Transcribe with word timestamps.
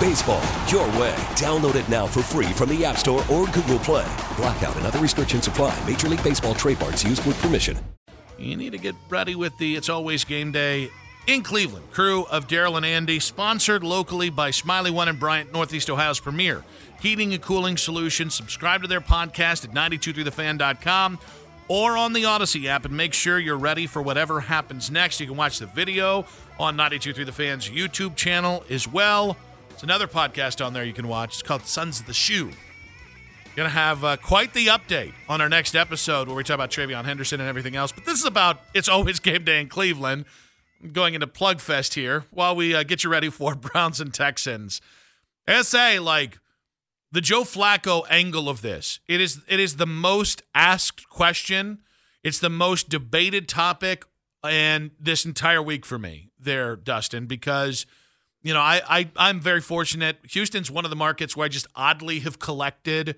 Baseball, 0.00 0.42
your 0.68 0.86
way. 0.98 1.14
Download 1.36 1.74
it 1.74 1.88
now 1.90 2.06
for 2.06 2.22
free 2.22 2.50
from 2.54 2.70
the 2.70 2.84
App 2.84 2.96
Store 2.96 3.22
or 3.30 3.46
Google 3.48 3.78
Play. 3.80 4.10
Blackout 4.36 4.74
and 4.76 4.86
other 4.86 4.98
restrictions 4.98 5.46
apply. 5.46 5.78
Major 5.86 6.08
League 6.08 6.24
Baseball 6.24 6.54
trademarks 6.54 7.04
used 7.04 7.24
with 7.26 7.40
permission. 7.42 7.76
You 8.38 8.56
need 8.56 8.72
to 8.72 8.78
get 8.78 8.94
ready 9.10 9.34
with 9.34 9.56
the 9.58 9.76
It's 9.76 9.90
Always 9.90 10.24
Game 10.24 10.52
Day 10.52 10.90
in 11.26 11.42
Cleveland. 11.42 11.90
Crew 11.90 12.24
of 12.30 12.48
Daryl 12.48 12.78
and 12.78 12.86
Andy, 12.86 13.20
sponsored 13.20 13.84
locally 13.84 14.30
by 14.30 14.50
Smylie 14.50 14.90
One 14.90 15.08
and 15.08 15.20
Bryant, 15.20 15.52
Northeast 15.52 15.90
Ohio's 15.90 16.18
premier 16.18 16.64
heating 17.00 17.34
and 17.34 17.42
cooling 17.42 17.76
solution. 17.76 18.30
Subscribe 18.30 18.82
to 18.82 18.88
their 18.88 19.00
podcast 19.00 19.64
at 19.64 19.72
923thefan.com 19.72 21.18
or 21.68 21.96
on 21.96 22.12
the 22.12 22.22
Audacy 22.24 22.66
app 22.66 22.84
and 22.84 22.96
make 22.96 23.14
sure 23.14 23.38
you're 23.38 23.56
ready 23.56 23.86
for 23.86 24.02
whatever 24.02 24.40
happens 24.40 24.90
next. 24.90 25.20
You 25.20 25.26
can 25.26 25.36
watch 25.36 25.58
the 25.58 25.66
video 25.66 26.24
on 26.58 26.76
923 26.76 27.24
The 27.24 27.32
Fans 27.32 27.68
YouTube 27.68 28.16
channel 28.16 28.64
as 28.70 28.88
well. 28.88 29.36
It's 29.80 29.84
another 29.84 30.08
podcast 30.08 30.62
on 30.62 30.74
there 30.74 30.84
you 30.84 30.92
can 30.92 31.08
watch. 31.08 31.30
It's 31.30 31.42
called 31.42 31.62
Sons 31.62 32.00
of 32.00 32.06
the 32.06 32.12
Shoe. 32.12 32.50
Going 33.56 33.66
to 33.66 33.74
have 33.74 34.04
uh, 34.04 34.18
quite 34.18 34.52
the 34.52 34.66
update 34.66 35.14
on 35.26 35.40
our 35.40 35.48
next 35.48 35.74
episode 35.74 36.28
where 36.28 36.36
we 36.36 36.44
talk 36.44 36.56
about 36.56 36.70
TreVeyon 36.70 37.06
Henderson 37.06 37.40
and 37.40 37.48
everything 37.48 37.76
else. 37.76 37.90
But 37.90 38.04
this 38.04 38.18
is 38.18 38.26
about 38.26 38.60
It's 38.74 38.90
Always 38.90 39.20
Game 39.20 39.42
Day 39.42 39.58
in 39.58 39.70
Cleveland. 39.70 40.26
Going 40.92 41.14
into 41.14 41.26
Plug 41.26 41.60
Fest 41.60 41.94
here 41.94 42.26
while 42.30 42.54
we 42.54 42.74
uh, 42.74 42.82
get 42.82 43.04
you 43.04 43.08
ready 43.08 43.30
for 43.30 43.54
Browns 43.72 44.02
and 44.02 44.12
Texans. 44.12 44.82
SA, 45.48 45.96
like 45.98 46.38
the 47.10 47.22
Joe 47.22 47.44
Flacco 47.44 48.04
angle 48.10 48.50
of 48.50 48.60
this. 48.60 49.00
It 49.08 49.22
is 49.22 49.40
it 49.48 49.60
is 49.60 49.76
the 49.76 49.86
most 49.86 50.42
asked 50.54 51.08
question. 51.08 51.78
It's 52.22 52.38
the 52.38 52.50
most 52.50 52.90
debated 52.90 53.48
topic 53.48 54.04
and 54.44 54.90
this 55.00 55.24
entire 55.24 55.62
week 55.62 55.86
for 55.86 55.98
me 55.98 56.28
there, 56.38 56.76
Dustin, 56.76 57.24
because 57.24 57.86
you 58.42 58.54
know, 58.54 58.60
I, 58.60 58.80
I 58.88 59.10
I'm 59.16 59.40
very 59.40 59.60
fortunate. 59.60 60.18
Houston's 60.30 60.70
one 60.70 60.84
of 60.84 60.90
the 60.90 60.96
markets 60.96 61.36
where 61.36 61.44
I 61.44 61.48
just 61.48 61.66
oddly 61.74 62.20
have 62.20 62.38
collected 62.38 63.16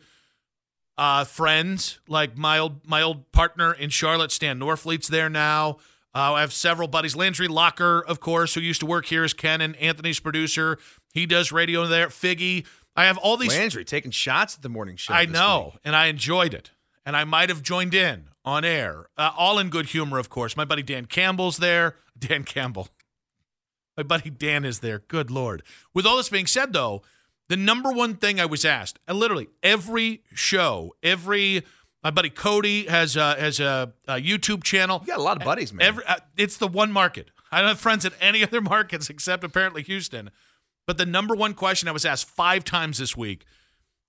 uh, 0.99 1.25
friends. 1.25 2.01
Like 2.09 2.37
my 2.37 2.59
old 2.59 2.87
my 2.87 3.03
old 3.03 3.31
partner 3.33 3.73
in 3.73 3.91
Charlotte, 3.91 4.33
Stan 4.33 4.59
Norfleet's 4.59 5.09
there 5.09 5.31
now. 5.31 5.79
Uh, 6.15 6.35
I 6.35 6.41
have 6.43 6.53
several 6.53 6.89
buddies. 6.89 7.17
Landry 7.17 7.49
Locker, 7.49 8.05
of 8.07 8.21
course, 8.21 8.55
who 8.55 8.61
used 8.61 8.81
to 8.81 8.87
work 8.87 9.07
here 9.07 9.25
as 9.25 9.33
Ken 9.33 9.61
and 9.61 9.75
Anthony's 9.77 10.21
producer. 10.21 10.79
He 11.15 11.25
does 11.25 11.53
radio 11.53 11.87
there. 11.87 12.09
Figgy. 12.09 12.67
I 12.95 13.07
have 13.07 13.17
all 13.17 13.37
these. 13.37 13.57
Landry 13.57 13.85
taking 13.85 14.11
shots 14.11 14.57
at 14.57 14.63
the 14.63 14.69
morning 14.69 14.97
show. 14.97 15.15
I 15.15 15.25
know, 15.25 15.71
week. 15.73 15.81
and 15.85 15.97
I 15.97 16.07
enjoyed 16.07 16.53
it. 16.53 16.71
And 17.05 17.17
I 17.17 17.25
might 17.25 17.49
have 17.49 17.63
joined 17.63 17.95
in 17.95 18.29
on 18.45 18.65
air, 18.65 19.07
uh, 19.17 19.31
all 19.37 19.59
in 19.59 19.71
good 19.71 19.87
humor, 19.87 20.19
of 20.19 20.29
course. 20.29 20.57
My 20.57 20.65
buddy 20.65 20.83
Dan 20.83 21.07
Campbell's 21.07 21.57
there. 21.57 21.97
Dan 22.19 22.45
Campbell. 22.45 22.89
My 23.97 24.03
buddy 24.03 24.31
Dan 24.31 24.65
is 24.65 24.81
there. 24.81 25.01
Good 25.01 25.31
Lord. 25.31 25.63
With 25.93 26.07
all 26.07 26.17
this 26.17 26.29
being 26.29 26.47
said, 26.47 26.73
though, 26.73 27.03
the 27.49 27.57
number 27.57 27.93
one 27.93 28.15
thing 28.17 28.41
I 28.41 28.47
was 28.47 28.65
asked, 28.65 28.99
and 29.07 29.19
literally 29.19 29.49
every 29.63 30.23
show, 30.33 30.95
every 31.03 31.63
my 32.03 32.11
buddy 32.11 32.31
Cody 32.31 32.87
has 32.87 33.15
a, 33.17 33.35
has 33.39 33.61
a, 33.61 33.93
a 34.09 34.15
YouTube 34.15 34.65
channel. 34.65 35.01
You 35.03 35.09
got 35.09 35.21
a 35.21 35.23
lot 35.23 35.37
of 35.37 35.45
buddies, 35.45 35.73
man. 35.73 35.87
Every, 35.87 36.05
uh, 36.05 36.17
it's 36.37 36.57
the 36.57 36.67
one 36.67 36.91
market. 36.91 37.31
I 37.53 37.61
don't 37.61 37.69
have 37.69 37.81
friends 37.81 38.05
in 38.05 38.13
any 38.21 38.43
other 38.45 38.61
markets 38.61 39.09
except 39.09 39.45
apparently 39.45 39.83
Houston. 39.83 40.31
But 40.87 40.99
the 40.99 41.07
number 41.07 41.35
one 41.35 41.55
question 41.55 41.89
I 41.89 41.93
was 41.93 42.05
asked 42.05 42.29
five 42.29 42.65
times 42.65 42.99
this 42.99 43.17
week 43.17 43.45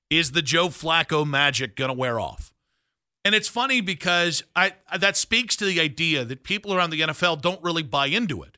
is 0.10 0.32
the 0.32 0.42
Joe 0.42 0.70
Flacco 0.70 1.28
magic 1.28 1.76
going 1.76 1.90
to 1.90 1.94
wear 1.94 2.20
off? 2.20 2.52
And 3.26 3.36
it's 3.36 3.48
funny 3.48 3.80
because 3.80 4.44
I 4.56 4.74
that 4.98 5.16
speaks 5.16 5.56
to 5.58 5.66
the 5.66 5.80
idea 5.80 6.26
that 6.26 6.44
people 6.44 6.74
around 6.74 6.90
the 6.90 7.02
NFL 7.02 7.42
don't 7.42 7.64
really 7.64 7.84
buy 7.84 8.08
into 8.08 8.44
it. 8.44 8.58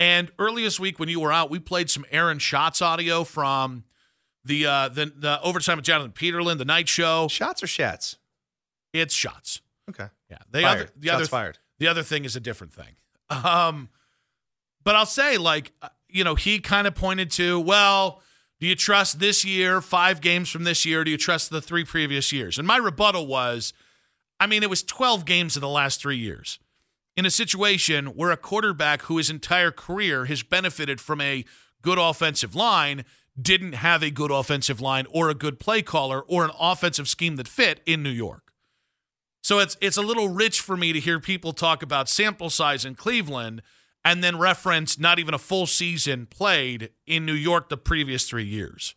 And 0.00 0.30
earlier 0.38 0.64
this 0.66 0.80
week 0.80 0.98
when 0.98 1.08
you 1.08 1.20
were 1.20 1.32
out, 1.32 1.50
we 1.50 1.58
played 1.58 1.88
some 1.90 2.04
Aaron 2.10 2.38
Schatz 2.38 2.82
audio 2.82 3.24
from 3.24 3.84
the 4.44 4.66
uh, 4.66 4.88
the, 4.88 5.06
the 5.14 5.40
overtime 5.42 5.76
with 5.76 5.84
Jonathan 5.84 6.12
Peterlin, 6.12 6.58
the 6.58 6.64
night 6.64 6.88
show. 6.88 7.28
Shots 7.28 7.62
or 7.62 7.66
shats? 7.66 8.16
It's 8.92 9.14
Shots. 9.14 9.60
Okay. 9.88 10.06
Yeah. 10.30 10.38
The 10.50 10.62
Fired. 10.62 10.76
other 10.80 10.90
the 10.96 11.08
Shots 11.08 11.14
other 11.16 11.26
fired. 11.26 11.58
the 11.78 11.88
other 11.88 12.02
thing 12.02 12.24
is 12.24 12.36
a 12.36 12.40
different 12.40 12.72
thing. 12.72 12.94
Um, 13.30 13.88
but 14.84 14.94
I'll 14.94 15.06
say, 15.06 15.38
like, 15.38 15.72
uh, 15.82 15.88
you 16.08 16.24
know, 16.24 16.34
he 16.34 16.58
kind 16.60 16.86
of 16.86 16.94
pointed 16.94 17.30
to, 17.32 17.58
well, 17.58 18.20
do 18.60 18.66
you 18.66 18.74
trust 18.76 19.18
this 19.18 19.44
year, 19.44 19.80
five 19.80 20.20
games 20.20 20.50
from 20.50 20.64
this 20.64 20.84
year? 20.84 21.04
Do 21.04 21.10
you 21.10 21.16
trust 21.16 21.50
the 21.50 21.60
three 21.60 21.84
previous 21.84 22.32
years? 22.32 22.58
And 22.58 22.66
my 22.66 22.76
rebuttal 22.76 23.26
was, 23.26 23.72
I 24.38 24.46
mean, 24.46 24.62
it 24.62 24.70
was 24.70 24.82
12 24.82 25.24
games 25.24 25.56
in 25.56 25.60
the 25.62 25.68
last 25.68 26.00
three 26.00 26.18
years. 26.18 26.58
In 27.16 27.24
a 27.24 27.30
situation 27.30 28.06
where 28.06 28.32
a 28.32 28.36
quarterback 28.36 29.02
who 29.02 29.18
his 29.18 29.30
entire 29.30 29.70
career 29.70 30.24
has 30.24 30.42
benefited 30.42 31.00
from 31.00 31.20
a 31.20 31.44
good 31.80 31.98
offensive 31.98 32.54
line 32.56 33.04
didn't 33.40 33.74
have 33.74 34.02
a 34.02 34.10
good 34.10 34.30
offensive 34.30 34.80
line 34.80 35.06
or 35.10 35.28
a 35.28 35.34
good 35.34 35.60
play 35.60 35.82
caller 35.82 36.22
or 36.22 36.44
an 36.44 36.50
offensive 36.58 37.08
scheme 37.08 37.36
that 37.36 37.48
fit 37.48 37.80
in 37.86 38.02
New 38.02 38.10
York. 38.10 38.52
So 39.42 39.58
it's 39.58 39.76
it's 39.80 39.96
a 39.96 40.02
little 40.02 40.28
rich 40.28 40.60
for 40.60 40.76
me 40.76 40.92
to 40.92 41.00
hear 41.00 41.20
people 41.20 41.52
talk 41.52 41.82
about 41.82 42.08
sample 42.08 42.50
size 42.50 42.84
in 42.84 42.94
Cleveland 42.94 43.62
and 44.04 44.24
then 44.24 44.38
reference 44.38 44.98
not 44.98 45.18
even 45.18 45.34
a 45.34 45.38
full 45.38 45.66
season 45.66 46.26
played 46.26 46.90
in 47.06 47.26
New 47.26 47.34
York 47.34 47.68
the 47.68 47.76
previous 47.76 48.28
3 48.28 48.44
years. 48.44 48.94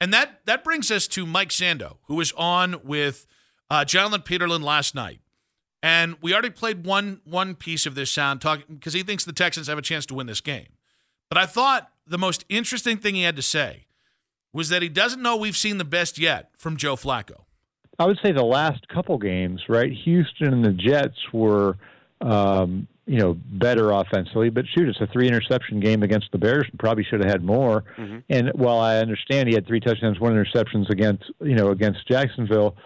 And 0.00 0.12
that 0.12 0.40
that 0.46 0.64
brings 0.64 0.90
us 0.90 1.06
to 1.08 1.26
Mike 1.26 1.50
Sando, 1.50 1.98
who 2.06 2.14
was 2.14 2.32
on 2.32 2.80
with 2.84 3.26
uh, 3.70 3.84
Jonathan 3.84 4.22
Peterlin 4.22 4.62
last 4.62 4.94
night. 4.94 5.20
And 5.82 6.16
we 6.20 6.32
already 6.32 6.50
played 6.50 6.84
one 6.84 7.20
one 7.24 7.54
piece 7.54 7.86
of 7.86 7.94
this 7.94 8.10
sound 8.10 8.40
talking 8.40 8.64
because 8.68 8.92
he 8.92 9.02
thinks 9.02 9.24
the 9.24 9.32
Texans 9.32 9.68
have 9.68 9.78
a 9.78 9.82
chance 9.82 10.06
to 10.06 10.14
win 10.14 10.26
this 10.26 10.40
game. 10.40 10.68
But 11.28 11.38
I 11.38 11.46
thought 11.46 11.90
the 12.06 12.18
most 12.18 12.44
interesting 12.48 12.98
thing 12.98 13.14
he 13.14 13.22
had 13.22 13.36
to 13.36 13.42
say 13.42 13.86
was 14.52 14.68
that 14.70 14.82
he 14.82 14.88
doesn't 14.88 15.20
know 15.20 15.36
we've 15.36 15.56
seen 15.56 15.78
the 15.78 15.84
best 15.84 16.18
yet 16.18 16.50
from 16.56 16.76
Joe 16.76 16.96
Flacco. 16.96 17.42
I 17.98 18.06
would 18.06 18.18
say 18.22 18.32
the 18.32 18.44
last 18.44 18.86
couple 18.88 19.18
games, 19.18 19.62
right? 19.68 19.90
Houston 20.04 20.52
and 20.52 20.64
the 20.64 20.72
Jets 20.72 21.16
were, 21.32 21.76
um, 22.20 22.86
you 23.06 23.18
know, 23.18 23.34
better 23.34 23.90
offensively. 23.90 24.50
But 24.50 24.66
shoot, 24.74 24.88
it's 24.88 25.00
a 25.00 25.06
three 25.06 25.28
interception 25.28 25.80
game 25.80 26.02
against 26.02 26.30
the 26.32 26.38
Bears. 26.38 26.66
Probably 26.78 27.04
should 27.04 27.20
have 27.20 27.30
had 27.30 27.44
more. 27.44 27.84
And 28.28 28.50
while 28.54 28.78
I 28.78 28.98
understand 28.98 29.48
he 29.48 29.54
had 29.54 29.66
three 29.66 29.80
touchdowns, 29.80 30.20
one 30.20 30.32
interceptions 30.32 30.90
against, 30.90 31.24
you 31.40 31.54
know, 31.54 31.70
against 31.70 32.06
Jacksonville, 32.08 32.76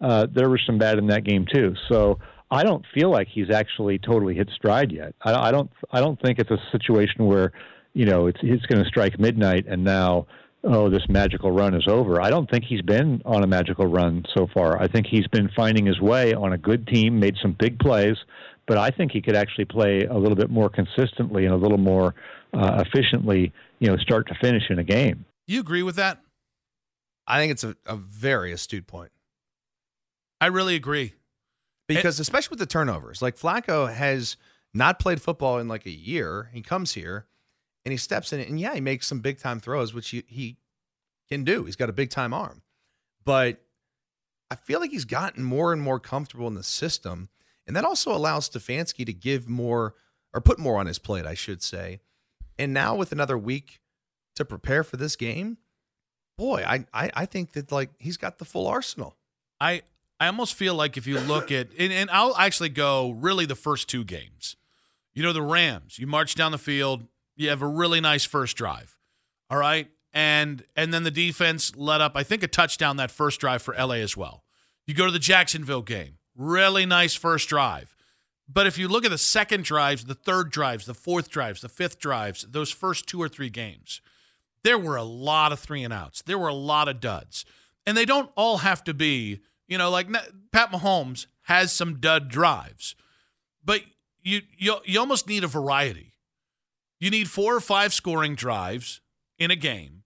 uh, 0.00 0.26
there 0.32 0.48
was 0.48 0.60
some 0.66 0.78
bad 0.78 0.98
in 0.98 1.06
that 1.08 1.24
game 1.24 1.46
too. 1.52 1.74
So 1.88 2.18
I 2.50 2.62
don't 2.62 2.84
feel 2.94 3.10
like 3.10 3.28
he's 3.28 3.50
actually 3.50 3.98
totally 3.98 4.34
hit 4.34 4.48
stride 4.54 4.92
yet. 4.92 5.14
I, 5.22 5.48
I 5.48 5.50
don't. 5.50 5.70
I 5.90 6.00
don't 6.00 6.20
think 6.20 6.38
it's 6.38 6.50
a 6.50 6.58
situation 6.70 7.26
where, 7.26 7.52
you 7.92 8.06
know, 8.06 8.26
it's 8.26 8.38
it's 8.42 8.64
going 8.66 8.82
to 8.82 8.88
strike 8.88 9.18
midnight 9.18 9.66
and 9.66 9.82
now 9.84 10.26
oh, 10.66 10.90
this 10.90 11.02
magical 11.08 11.52
run 11.52 11.74
is 11.74 11.86
over. 11.88 12.20
I 12.20 12.30
don't 12.30 12.50
think 12.50 12.64
he's 12.64 12.82
been 12.82 13.22
on 13.24 13.44
a 13.44 13.46
magical 13.46 13.86
run 13.86 14.24
so 14.36 14.48
far. 14.52 14.80
I 14.80 14.88
think 14.88 15.06
he's 15.06 15.26
been 15.28 15.48
finding 15.54 15.86
his 15.86 16.00
way 16.00 16.34
on 16.34 16.52
a 16.52 16.58
good 16.58 16.86
team, 16.88 17.20
made 17.20 17.36
some 17.40 17.54
big 17.58 17.78
plays, 17.78 18.16
but 18.66 18.76
I 18.76 18.90
think 18.90 19.12
he 19.12 19.22
could 19.22 19.36
actually 19.36 19.66
play 19.66 20.06
a 20.10 20.16
little 20.16 20.34
bit 20.34 20.50
more 20.50 20.68
consistently 20.68 21.44
and 21.44 21.54
a 21.54 21.56
little 21.56 21.78
more 21.78 22.14
uh, 22.52 22.82
efficiently, 22.84 23.52
you 23.78 23.88
know, 23.88 23.96
start 23.98 24.26
to 24.28 24.34
finish 24.40 24.64
in 24.68 24.78
a 24.78 24.84
game. 24.84 25.24
You 25.46 25.60
agree 25.60 25.82
with 25.82 25.96
that? 25.96 26.20
I 27.28 27.38
think 27.38 27.52
it's 27.52 27.64
a, 27.64 27.76
a 27.86 27.96
very 27.96 28.52
astute 28.52 28.86
point 28.86 29.12
I 30.40 30.46
really 30.46 30.74
agree. 30.74 31.14
Because, 31.86 32.20
especially 32.20 32.54
with 32.54 32.58
the 32.58 32.66
turnovers, 32.66 33.22
like 33.22 33.36
Flacco 33.36 33.92
has 33.92 34.36
not 34.74 34.98
played 34.98 35.22
football 35.22 35.58
in 35.58 35.68
like 35.68 35.86
a 35.86 35.90
year. 35.90 36.50
He 36.52 36.62
comes 36.62 36.94
here 36.94 37.26
and 37.84 37.92
he 37.92 37.96
steps 37.96 38.32
in, 38.32 38.40
and 38.40 38.60
yeah, 38.60 38.74
he 38.74 38.80
makes 38.80 39.06
some 39.06 39.20
big 39.20 39.38
time 39.38 39.60
throws, 39.60 39.94
which 39.94 40.10
he, 40.10 40.24
he 40.26 40.58
can 41.28 41.44
do. 41.44 41.64
He's 41.64 41.76
got 41.76 41.88
a 41.88 41.94
big 41.94 42.10
time 42.10 42.34
arm. 42.34 42.62
But 43.24 43.62
I 44.50 44.54
feel 44.54 44.80
like 44.80 44.90
he's 44.90 45.04
gotten 45.04 45.42
more 45.42 45.72
and 45.72 45.82
more 45.82 45.98
comfortable 45.98 46.46
in 46.46 46.54
the 46.54 46.62
system. 46.62 47.28
And 47.66 47.74
that 47.74 47.84
also 47.84 48.14
allows 48.14 48.48
Stefanski 48.48 49.04
to 49.06 49.12
give 49.12 49.48
more 49.48 49.94
or 50.32 50.40
put 50.40 50.58
more 50.58 50.78
on 50.78 50.86
his 50.86 50.98
plate, 50.98 51.26
I 51.26 51.34
should 51.34 51.62
say. 51.62 52.00
And 52.58 52.72
now 52.72 52.94
with 52.94 53.12
another 53.12 53.36
week 53.36 53.80
to 54.36 54.44
prepare 54.44 54.84
for 54.84 54.96
this 54.96 55.16
game, 55.16 55.58
boy, 56.38 56.62
I, 56.66 56.86
I, 56.92 57.10
I 57.14 57.26
think 57.26 57.52
that 57.52 57.72
like 57.72 57.90
he's 57.98 58.16
got 58.16 58.38
the 58.38 58.44
full 58.44 58.66
arsenal. 58.66 59.16
I 59.60 59.82
I 60.18 60.26
almost 60.26 60.54
feel 60.54 60.74
like 60.74 60.96
if 60.96 61.06
you 61.06 61.18
look 61.20 61.52
at 61.52 61.68
and, 61.78 61.92
and 61.92 62.10
I'll 62.10 62.36
actually 62.36 62.70
go 62.70 63.10
really 63.10 63.46
the 63.46 63.54
first 63.54 63.88
two 63.88 64.04
games. 64.04 64.56
You 65.14 65.22
know, 65.22 65.32
the 65.32 65.42
Rams, 65.42 65.98
you 65.98 66.06
march 66.06 66.34
down 66.34 66.52
the 66.52 66.58
field, 66.58 67.06
you 67.36 67.48
have 67.48 67.62
a 67.62 67.66
really 67.66 68.00
nice 68.00 68.24
first 68.24 68.56
drive. 68.56 68.96
All 69.50 69.58
right. 69.58 69.88
And 70.12 70.64
and 70.74 70.92
then 70.92 71.02
the 71.02 71.10
defense 71.10 71.76
let 71.76 72.00
up, 72.00 72.12
I 72.16 72.22
think, 72.22 72.42
a 72.42 72.48
touchdown 72.48 72.96
that 72.96 73.10
first 73.10 73.40
drive 73.40 73.62
for 73.62 73.74
LA 73.74 73.96
as 73.96 74.16
well. 74.16 74.44
You 74.86 74.94
go 74.94 75.06
to 75.06 75.12
the 75.12 75.18
Jacksonville 75.18 75.82
game, 75.82 76.18
really 76.36 76.86
nice 76.86 77.14
first 77.14 77.48
drive. 77.48 77.94
But 78.48 78.66
if 78.66 78.78
you 78.78 78.88
look 78.88 79.04
at 79.04 79.10
the 79.10 79.18
second 79.18 79.64
drives, 79.64 80.04
the 80.04 80.14
third 80.14 80.50
drives, 80.50 80.86
the 80.86 80.94
fourth 80.94 81.28
drives, 81.28 81.60
the 81.60 81.68
fifth 81.68 81.98
drives, 81.98 82.46
those 82.48 82.70
first 82.70 83.06
two 83.06 83.20
or 83.20 83.28
three 83.28 83.50
games, 83.50 84.00
there 84.62 84.78
were 84.78 84.96
a 84.96 85.02
lot 85.02 85.52
of 85.52 85.58
three 85.58 85.82
and 85.82 85.92
outs. 85.92 86.22
There 86.22 86.38
were 86.38 86.48
a 86.48 86.54
lot 86.54 86.88
of 86.88 87.00
duds. 87.00 87.44
And 87.86 87.96
they 87.96 88.04
don't 88.04 88.30
all 88.36 88.58
have 88.58 88.84
to 88.84 88.94
be, 88.94 89.40
you 89.68 89.78
know, 89.78 89.90
like 89.90 90.08
Pat 90.52 90.70
Mahomes 90.70 91.26
has 91.42 91.72
some 91.72 92.00
dud 92.00 92.28
drives. 92.28 92.94
But 93.64 93.82
you 94.22 94.42
you, 94.56 94.76
you 94.84 95.00
almost 95.00 95.28
need 95.28 95.44
a 95.44 95.48
variety. 95.48 96.14
You 96.98 97.10
need 97.10 97.28
four 97.28 97.54
or 97.54 97.60
five 97.60 97.92
scoring 97.92 98.34
drives 98.34 99.00
in 99.38 99.50
a 99.50 99.56
game, 99.56 100.02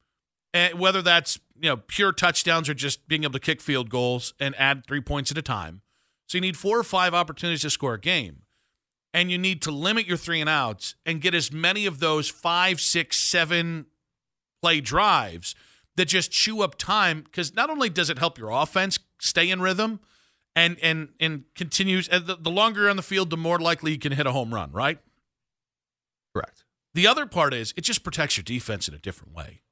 and 0.52 0.78
whether 0.78 1.02
that's 1.02 1.38
you 1.60 1.68
know 1.68 1.76
pure 1.76 2.12
touchdowns 2.12 2.68
or 2.68 2.74
just 2.74 3.06
being 3.08 3.24
able 3.24 3.34
to 3.34 3.40
kick 3.40 3.60
field 3.60 3.90
goals 3.90 4.34
and 4.40 4.54
add 4.58 4.86
three 4.86 5.00
points 5.00 5.30
at 5.30 5.38
a 5.38 5.42
time. 5.42 5.82
So 6.26 6.38
you 6.38 6.42
need 6.42 6.56
four 6.56 6.78
or 6.78 6.84
five 6.84 7.14
opportunities 7.14 7.62
to 7.62 7.70
score 7.70 7.94
a 7.94 8.00
game, 8.00 8.42
and 9.12 9.30
you 9.30 9.38
need 9.38 9.62
to 9.62 9.70
limit 9.70 10.06
your 10.06 10.16
three 10.16 10.40
and 10.40 10.48
outs 10.48 10.94
and 11.04 11.20
get 11.20 11.34
as 11.34 11.52
many 11.52 11.86
of 11.86 12.00
those 12.00 12.28
five, 12.28 12.80
six, 12.80 13.18
seven 13.18 13.86
play 14.62 14.80
drives 14.80 15.54
that 15.96 16.06
just 16.06 16.30
chew 16.30 16.62
up 16.62 16.76
time. 16.76 17.22
Because 17.22 17.54
not 17.54 17.70
only 17.70 17.88
does 17.88 18.10
it 18.10 18.18
help 18.18 18.38
your 18.38 18.50
offense 18.50 18.98
stay 19.20 19.50
in 19.50 19.60
rhythm, 19.60 20.00
and 20.56 20.78
and 20.82 21.10
and 21.20 21.44
continues. 21.54 22.08
The, 22.08 22.36
the 22.40 22.50
longer 22.50 22.82
you're 22.82 22.90
on 22.90 22.96
the 22.96 23.02
field, 23.02 23.30
the 23.30 23.36
more 23.36 23.58
likely 23.58 23.92
you 23.92 23.98
can 23.98 24.12
hit 24.12 24.26
a 24.26 24.32
home 24.32 24.54
run. 24.54 24.72
Right. 24.72 24.98
Correct. 26.34 26.64
The 26.94 27.06
other 27.06 27.26
part 27.26 27.54
is 27.54 27.72
it 27.76 27.82
just 27.82 28.02
protects 28.02 28.36
your 28.36 28.44
defense 28.44 28.88
in 28.88 28.94
a 28.94 28.98
different 28.98 29.34
way. 29.34 29.62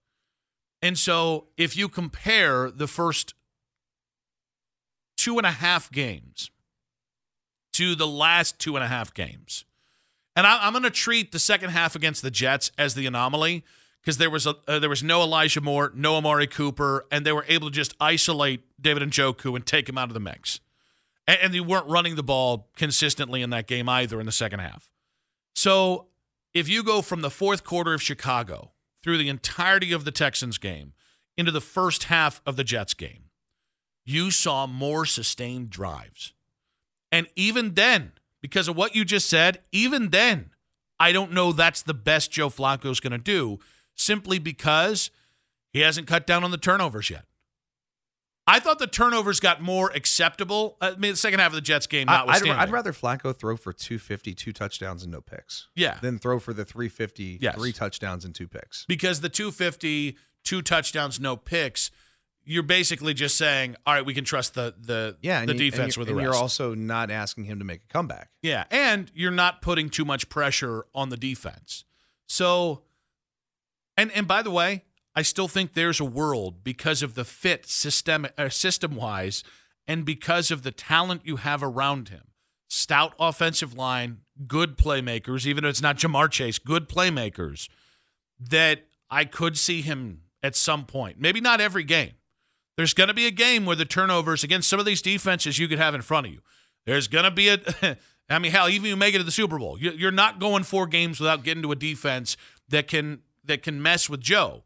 And 0.81 0.97
so 0.97 1.49
if 1.57 1.77
you 1.77 1.89
compare 1.89 2.71
the 2.71 2.87
first 2.87 3.35
two 5.17 5.39
and 5.39 5.47
a 5.47 5.51
half 5.51 5.91
games 5.91 6.51
to 7.73 7.95
the 7.95 8.07
last 8.07 8.59
two 8.59 8.77
and 8.77 8.85
a 8.85 8.89
half 8.89 9.13
games, 9.13 9.65
and 10.37 10.47
I, 10.47 10.67
am 10.67 10.73
going 10.73 10.85
to 10.85 10.91
treat 10.91 11.33
the 11.33 11.41
second 11.41 11.71
half 11.71 11.97
against 11.97 12.23
the 12.23 12.31
Jets 12.31 12.71
as 12.79 12.95
the 12.95 13.07
anomaly 13.07 13.65
because 14.01 14.19
there 14.19 14.31
was 14.31 14.47
a 14.47 14.57
uh, 14.67 14.79
there 14.79 14.89
was 14.89 15.03
no 15.03 15.23
Elijah 15.23 15.61
Moore, 15.61 15.93
no 15.95 16.17
Amari 16.17 16.47
Cooper, 16.47 17.07
and 17.11 17.25
they 17.25 17.33
were 17.33 17.45
able 17.49 17.69
to 17.69 17.75
just 17.75 17.95
isolate 18.01 18.63
David 18.81 19.03
and 19.03 19.13
Njoku 19.13 19.55
and 19.55 19.67
take 19.67 19.89
him 19.89 19.99
out 19.99 20.09
of 20.09 20.15
the 20.15 20.21
mix. 20.21 20.61
And, 21.27 21.39
and 21.43 21.55
they 21.55 21.61
weren't 21.61 21.87
running 21.87 22.17
the 22.17 22.23
ball 22.23 22.69
consistently 22.77 23.43
in 23.43 23.51
that 23.51 23.67
game 23.67 23.89
either 23.89 24.21
in 24.21 24.27
the 24.27 24.33
second 24.33 24.61
half. 24.61 24.91
So 25.55 26.07
if 26.55 26.69
you 26.69 26.83
go 26.83 27.03
from 27.03 27.21
the 27.21 27.31
fourth 27.31 27.65
quarter 27.65 27.95
of 27.95 28.03
Chicago 28.03 28.73
through 29.03 29.19
the 29.19 29.29
entirety 29.29 29.93
of 29.93 30.05
the 30.05 30.11
Texans 30.11 30.59
game 30.59 30.93
into 31.37 31.53
the 31.53 31.61
first 31.61 32.05
half 32.05 32.41
of 32.47 32.57
the 32.57 32.65
Jets 32.65 32.95
game, 32.95 33.25
you 34.05 34.31
saw 34.31 34.67
more 34.67 35.05
sustained 35.05 35.71
drives. 35.71 36.33
And 37.13 37.27
even 37.37 37.75
then, 37.75 38.13
because 38.41 38.69
of 38.69 38.77
what 38.77 38.95
you 38.95 39.05
just 39.05 39.29
said, 39.29 39.61
even 39.73 40.11
then, 40.11 40.51
I 40.99 41.13
don't 41.13 41.33
know 41.33 41.53
that's 41.53 41.83
the 41.83 41.95
best 41.95 42.31
Joe 42.31 42.49
Flacco 42.49 42.91
is 42.91 43.01
going 43.01 43.13
to 43.13 43.19
do 43.19 43.59
simply 43.99 44.39
because 44.39 45.11
he 45.73 45.81
hasn't 45.81 46.07
cut 46.07 46.27
down 46.27 46.45
on 46.45 46.51
the 46.51 46.57
turnovers 46.57 47.11
yet. 47.11 47.25
I 48.47 48.61
thought 48.61 48.79
the 48.79 48.87
turnovers 48.87 49.41
got 49.41 49.61
more 49.61 49.91
acceptable. 49.95 50.79
Uh, 50.81 50.93
I 50.97 50.99
mean, 50.99 51.11
the 51.11 51.17
second 51.19 51.41
half 51.41 51.49
of 51.49 51.55
the 51.55 51.61
Jets 51.61 51.87
game, 51.87 52.09
I'd, 52.09 52.49
I'd, 52.49 52.71
rather 52.71 52.95
Flacco 52.95 53.37
throw 53.37 53.59
for 53.59 53.75
250, 53.75 54.33
two 54.33 54.55
touchdowns 54.55 55.03
and 55.03 55.13
no 55.13 55.21
picks. 55.21 55.69
Yeah. 55.77 55.99
Than 56.01 56.19
throw 56.19 56.39
for 56.39 56.55
the 56.55 56.65
350, 56.65 57.41
yes. 57.43 57.55
three 57.55 57.73
touchdowns 57.73 58.25
and 58.25 58.35
two 58.35 58.49
picks. 58.49 58.87
Because 58.89 59.21
the 59.21 59.29
250, 59.29 60.17
two 60.45 60.63
touchdowns, 60.63 61.21
no 61.21 61.37
picks, 61.37 61.91
you're 62.43 62.63
basically 62.63 63.13
just 63.13 63.37
saying, 63.37 63.77
all 63.87 63.93
right, 63.93 64.07
we 64.07 64.15
can 64.15 64.25
trust 64.25 64.55
the 64.55 64.75
the, 64.81 65.19
yeah, 65.21 65.45
the 65.45 65.53
you, 65.53 65.71
defense 65.71 65.99
with 65.99 66.07
the 66.07 66.15
and 66.15 66.19
rest. 66.19 66.33
You're 66.33 66.43
also 66.43 66.75
not 66.75 67.11
asking 67.11 67.45
him 67.45 67.59
to 67.59 67.67
make 67.67 67.83
a 67.83 67.93
comeback. 67.93 68.31
Yeah. 68.41 68.65
And 68.71 69.13
you're 69.15 69.31
not 69.31 69.61
putting 69.61 69.91
too 69.91 70.07
much 70.07 70.31
pressure 70.31 70.87
on 70.95 71.11
the 71.11 71.19
defense. 71.19 71.85
So, 72.27 72.85
and 73.99 74.11
and 74.13 74.27
by 74.27 74.43
the 74.43 74.51
way, 74.51 74.85
I 75.15 75.23
still 75.23 75.49
think 75.49 75.75
there's 75.75 76.01
a 76.01 76.05
world 76.05 76.63
because 76.63 77.03
of 77.03 77.15
the 77.15 77.25
fit 77.25 77.67
system 77.67 78.27
uh, 78.39 78.49
system 78.49 78.95
wise, 78.95 79.43
and 79.87 80.05
because 80.05 80.51
of 80.51 80.63
the 80.63 80.71
talent 80.71 81.23
you 81.25 81.37
have 81.37 81.63
around 81.63 82.09
him. 82.09 82.23
Stout 82.71 83.15
offensive 83.19 83.75
line, 83.75 84.19
good 84.47 84.77
playmakers, 84.79 85.47
even 85.47 85.65
if 85.65 85.71
it's 85.71 85.83
not 85.83 85.97
Ja'Marr 85.97 86.31
Chase, 86.31 86.59
good 86.59 86.89
playmakers. 86.89 87.69
That 88.39 88.85
I 89.11 89.25
could 89.25 89.59
see 89.59 89.83
him 89.83 90.23
at 90.43 90.55
some 90.55 90.85
point. 90.85 91.19
Maybe 91.19 91.41
not 91.41 91.61
every 91.61 91.83
game. 91.83 92.13
There's 92.77 92.95
going 92.95 93.09
to 93.09 93.15
be 93.15 93.27
a 93.27 93.33
game 93.33 93.67
where 93.67 93.75
the 93.75 93.85
turnovers 93.85 94.45
against 94.45 94.69
some 94.69 94.79
of 94.79 94.87
these 94.87 95.03
defenses 95.03 95.59
you 95.59 95.67
could 95.67 95.81
have 95.81 95.97
in 95.97 96.03
front 96.03 96.29
of 96.29 96.33
you. 96.33 96.41
There's 96.87 97.09
going 97.09 97.25
to 97.25 97.33
be 97.33 97.49
a. 97.49 97.59
I 98.31 98.39
mean, 98.39 98.53
hell, 98.53 98.69
even 98.69 98.89
you 98.89 98.97
make 98.97 99.15
it 99.15 99.19
to 99.19 99.25
the 99.25 99.31
Super 99.33 99.59
Bowl, 99.59 99.79
you're 99.81 100.13
not 100.13 100.39
going 100.39 100.63
four 100.63 100.87
games 100.87 101.19
without 101.19 101.43
getting 101.43 101.63
to 101.63 101.73
a 101.73 101.77
defense 101.77 102.37
that 102.69 102.87
can 102.87 103.23
that 103.49 103.63
can 103.63 103.83
mess 103.83 104.09
with 104.09 104.21
Joe. 104.21 104.65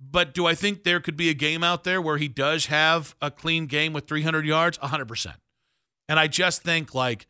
But 0.00 0.34
do 0.34 0.46
I 0.46 0.54
think 0.54 0.82
there 0.82 0.98
could 0.98 1.16
be 1.16 1.28
a 1.28 1.34
game 1.34 1.62
out 1.62 1.84
there 1.84 2.02
where 2.02 2.16
he 2.16 2.26
does 2.26 2.66
have 2.66 3.14
a 3.20 3.30
clean 3.30 3.66
game 3.66 3.92
with 3.92 4.08
300 4.08 4.44
yards? 4.44 4.78
100%. 4.78 5.34
And 6.08 6.18
I 6.18 6.26
just 6.26 6.62
think 6.62 6.94
like 6.94 7.26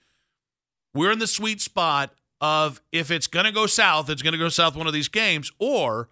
we're 0.94 1.10
in 1.10 1.18
the 1.18 1.26
sweet 1.26 1.60
spot 1.60 2.14
of 2.40 2.80
if 2.90 3.10
it's 3.10 3.26
going 3.26 3.44
to 3.44 3.52
go 3.52 3.66
south, 3.66 4.08
it's 4.08 4.22
going 4.22 4.32
to 4.32 4.38
go 4.38 4.48
south 4.48 4.74
one 4.74 4.86
of 4.86 4.92
these 4.92 5.08
games, 5.08 5.52
or 5.58 6.08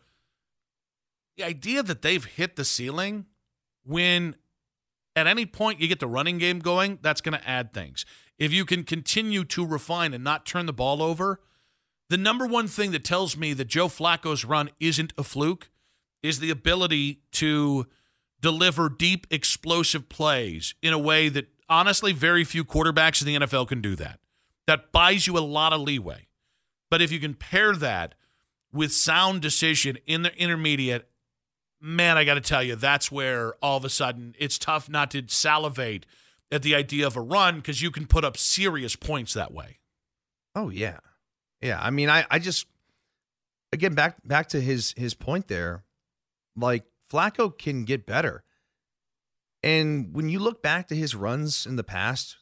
the 1.37 1.44
idea 1.44 1.82
that 1.82 2.03
they've 2.03 2.25
hit 2.25 2.56
the 2.56 2.65
ceiling 2.65 3.27
when 3.85 4.37
at 5.17 5.27
any 5.27 5.46
point 5.46 5.81
you 5.81 5.89
get 5.89 5.99
the 5.99 6.06
running 6.06 6.39
game 6.39 6.58
going, 6.58 6.99
that's 7.03 7.20
going 7.20 7.37
to 7.37 7.49
add 7.49 7.72
things. 7.72 8.05
If 8.39 8.53
you 8.53 8.65
can 8.65 8.84
continue 8.84 9.44
to 9.44 9.67
refine 9.67 10.15
and 10.15 10.22
not 10.22 10.46
turn 10.46 10.67
the 10.67 10.72
ball 10.72 11.03
over, 11.03 11.41
the 12.10 12.19
number 12.19 12.44
one 12.44 12.67
thing 12.67 12.90
that 12.90 13.05
tells 13.05 13.36
me 13.36 13.52
that 13.55 13.69
Joe 13.69 13.86
Flacco's 13.86 14.44
run 14.44 14.69
isn't 14.81 15.12
a 15.17 15.22
fluke 15.22 15.70
is 16.24 16.40
the 16.40 16.50
ability 16.50 17.22
to 17.32 17.86
deliver 18.40 18.88
deep, 18.88 19.29
explosive 19.31 20.08
plays 20.08 20.74
in 20.82 20.93
a 20.93 20.98
way 20.98 21.29
that 21.29 21.46
honestly 21.69 22.12
very 22.12 22.43
few 22.43 22.64
quarterbacks 22.64 23.22
in 23.22 23.26
the 23.29 23.46
NFL 23.46 23.69
can 23.69 23.81
do 23.81 23.94
that. 23.94 24.19
That 24.67 24.90
buys 24.90 25.29
you 25.29 25.38
a 25.38 25.40
lot 25.40 25.72
of 25.72 25.81
leeway. 25.82 26.26
But 26.90 27.00
if 27.00 27.12
you 27.12 27.20
can 27.20 27.34
pair 27.34 27.76
that 27.76 28.17
with 28.72 28.93
sound 28.93 29.40
decision 29.40 29.96
in 30.05 30.22
the 30.22 30.36
intermediate, 30.36 31.08
man, 31.81 32.19
I 32.19 32.24
got 32.24 32.34
to 32.34 32.40
tell 32.40 32.62
you, 32.62 32.74
that's 32.74 33.12
where 33.12 33.55
all 33.62 33.76
of 33.76 33.84
a 33.84 33.88
sudden 33.88 34.34
it's 34.36 34.58
tough 34.58 34.88
not 34.88 35.12
to 35.12 35.22
salivate 35.29 36.06
at 36.50 36.62
the 36.62 36.74
idea 36.74 37.06
of 37.06 37.17
a 37.17 37.20
run 37.20 37.56
because 37.56 37.81
you 37.81 37.93
can 37.93 38.06
put 38.06 38.24
up 38.24 38.36
serious 38.36 38.96
points 38.96 39.32
that 39.34 39.52
way. 39.52 39.79
Oh 40.56 40.70
yeah, 40.70 40.98
yeah. 41.60 41.79
I 41.81 41.90
mean, 41.90 42.08
I 42.08 42.26
I 42.31 42.38
just 42.38 42.67
again 43.72 43.94
back 43.94 44.17
back 44.24 44.48
to 44.50 44.60
his 44.60 44.94
his 44.96 45.14
point 45.14 45.48
there. 45.48 45.84
Like 46.56 46.84
Flacco 47.10 47.56
can 47.56 47.84
get 47.84 48.06
better. 48.06 48.44
And 49.62 50.14
when 50.14 50.29
you 50.29 50.38
look 50.38 50.62
back 50.62 50.88
to 50.88 50.96
his 50.96 51.14
runs 51.14 51.67
in 51.67 51.76
the 51.76 51.84
past, 51.84 52.36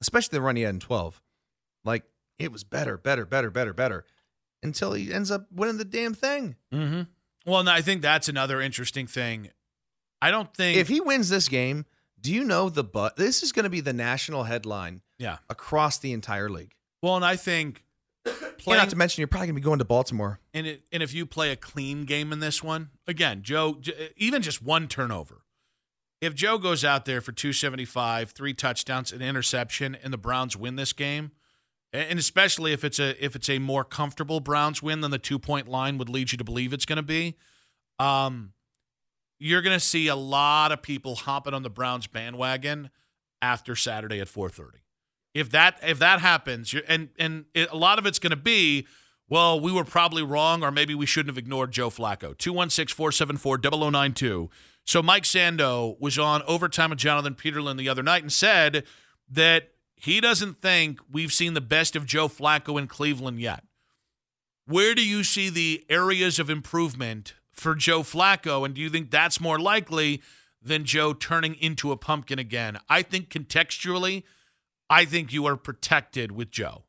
especially 0.00 0.36
the 0.36 0.42
run 0.42 0.56
he 0.56 0.62
had 0.62 0.74
in 0.74 0.80
12, 0.80 1.20
like 1.84 2.04
it 2.38 2.50
was 2.50 2.64
better, 2.64 2.96
better, 2.96 3.26
better, 3.26 3.50
better, 3.50 3.74
better 3.74 4.04
until 4.62 4.92
he 4.94 5.12
ends 5.12 5.30
up 5.30 5.46
winning 5.52 5.76
the 5.76 5.84
damn 5.84 6.14
thing. 6.14 6.56
Mm-hmm. 6.72 7.02
Well, 7.44 7.60
and 7.60 7.70
I 7.70 7.82
think 7.82 8.02
that's 8.02 8.28
another 8.28 8.60
interesting 8.60 9.06
thing. 9.06 9.50
I 10.22 10.30
don't 10.30 10.52
think 10.54 10.78
if 10.78 10.88
he 10.88 11.00
wins 11.00 11.28
this 11.28 11.48
game, 11.48 11.84
do 12.20 12.32
you 12.32 12.42
know 12.42 12.68
the 12.70 12.82
but 12.82 13.16
this 13.16 13.42
is 13.42 13.52
going 13.52 13.64
to 13.64 13.70
be 13.70 13.80
the 13.80 13.92
national 13.92 14.44
headline 14.44 15.02
yeah. 15.18 15.38
across 15.48 15.98
the 15.98 16.12
entire 16.12 16.48
league. 16.48 16.74
Well, 17.02 17.16
and 17.16 17.24
I 17.24 17.36
think 17.36 17.84
Playing, 18.58 18.78
not 18.78 18.90
to 18.90 18.96
mention, 18.96 19.20
you're 19.20 19.28
probably 19.28 19.48
going 19.48 19.54
to 19.56 19.60
be 19.60 19.64
going 19.64 19.78
to 19.78 19.84
Baltimore. 19.84 20.40
And 20.52 20.66
it, 20.66 20.82
and 20.90 21.02
if 21.02 21.14
you 21.14 21.26
play 21.26 21.52
a 21.52 21.56
clean 21.56 22.04
game 22.04 22.32
in 22.32 22.40
this 22.40 22.62
one, 22.62 22.90
again, 23.06 23.42
Joe, 23.42 23.78
even 24.16 24.42
just 24.42 24.62
one 24.62 24.88
turnover. 24.88 25.42
If 26.20 26.34
Joe 26.34 26.58
goes 26.58 26.84
out 26.84 27.04
there 27.04 27.20
for 27.20 27.32
275, 27.32 28.30
three 28.30 28.54
touchdowns, 28.54 29.12
an 29.12 29.22
interception, 29.22 29.96
and 30.02 30.12
the 30.12 30.18
Browns 30.18 30.56
win 30.56 30.76
this 30.76 30.92
game, 30.92 31.30
and 31.92 32.18
especially 32.18 32.72
if 32.72 32.84
it's 32.84 32.98
a 32.98 33.24
if 33.24 33.36
it's 33.36 33.48
a 33.48 33.58
more 33.58 33.84
comfortable 33.84 34.40
Browns 34.40 34.82
win 34.82 35.00
than 35.00 35.10
the 35.10 35.18
two 35.18 35.38
point 35.38 35.68
line 35.68 35.98
would 35.98 36.08
lead 36.08 36.32
you 36.32 36.38
to 36.38 36.44
believe 36.44 36.72
it's 36.72 36.86
going 36.86 36.96
to 36.96 37.02
be, 37.02 37.36
um, 37.98 38.52
you're 39.38 39.62
going 39.62 39.76
to 39.76 39.84
see 39.84 40.08
a 40.08 40.16
lot 40.16 40.72
of 40.72 40.82
people 40.82 41.14
hopping 41.14 41.54
on 41.54 41.62
the 41.62 41.70
Browns 41.70 42.06
bandwagon 42.06 42.90
after 43.40 43.76
Saturday 43.76 44.20
at 44.20 44.28
4:30. 44.28 44.80
If 45.36 45.50
that 45.50 45.78
if 45.82 45.98
that 45.98 46.20
happens, 46.20 46.74
and 46.88 47.10
and 47.18 47.44
it, 47.52 47.70
a 47.70 47.76
lot 47.76 47.98
of 47.98 48.06
it's 48.06 48.18
going 48.18 48.30
to 48.30 48.36
be, 48.36 48.86
well, 49.28 49.60
we 49.60 49.70
were 49.70 49.84
probably 49.84 50.22
wrong, 50.22 50.62
or 50.62 50.70
maybe 50.70 50.94
we 50.94 51.04
shouldn't 51.04 51.28
have 51.28 51.38
ignored 51.38 51.72
Joe 51.72 51.90
Flacco. 51.90 52.34
216-474-0092. 52.36 54.48
So 54.84 55.02
Mike 55.02 55.24
Sando 55.24 56.00
was 56.00 56.18
on 56.18 56.42
overtime 56.46 56.90
with 56.90 57.00
Jonathan 57.00 57.34
Peterlin 57.34 57.76
the 57.76 57.88
other 57.88 58.02
night 58.02 58.22
and 58.22 58.32
said 58.32 58.84
that 59.28 59.72
he 59.96 60.20
doesn't 60.20 60.62
think 60.62 61.00
we've 61.10 61.32
seen 61.32 61.54
the 61.54 61.60
best 61.60 61.96
of 61.96 62.06
Joe 62.06 62.28
Flacco 62.28 62.78
in 62.78 62.86
Cleveland 62.86 63.40
yet. 63.40 63.64
Where 64.64 64.94
do 64.94 65.06
you 65.06 65.22
see 65.22 65.50
the 65.50 65.84
areas 65.88 66.38
of 66.38 66.48
improvement 66.48 67.34
for 67.52 67.74
Joe 67.74 68.02
Flacco? 68.02 68.64
And 68.64 68.74
do 68.74 68.80
you 68.80 68.88
think 68.88 69.10
that's 69.10 69.40
more 69.40 69.58
likely 69.58 70.22
than 70.62 70.84
Joe 70.84 71.12
turning 71.12 71.56
into 71.56 71.92
a 71.92 71.96
pumpkin 71.96 72.38
again? 72.38 72.78
I 72.88 73.02
think 73.02 73.28
contextually, 73.28 74.22
I 74.88 75.04
think 75.04 75.32
you 75.32 75.46
are 75.46 75.56
protected 75.56 76.32
with 76.32 76.50
Joe. 76.50 76.84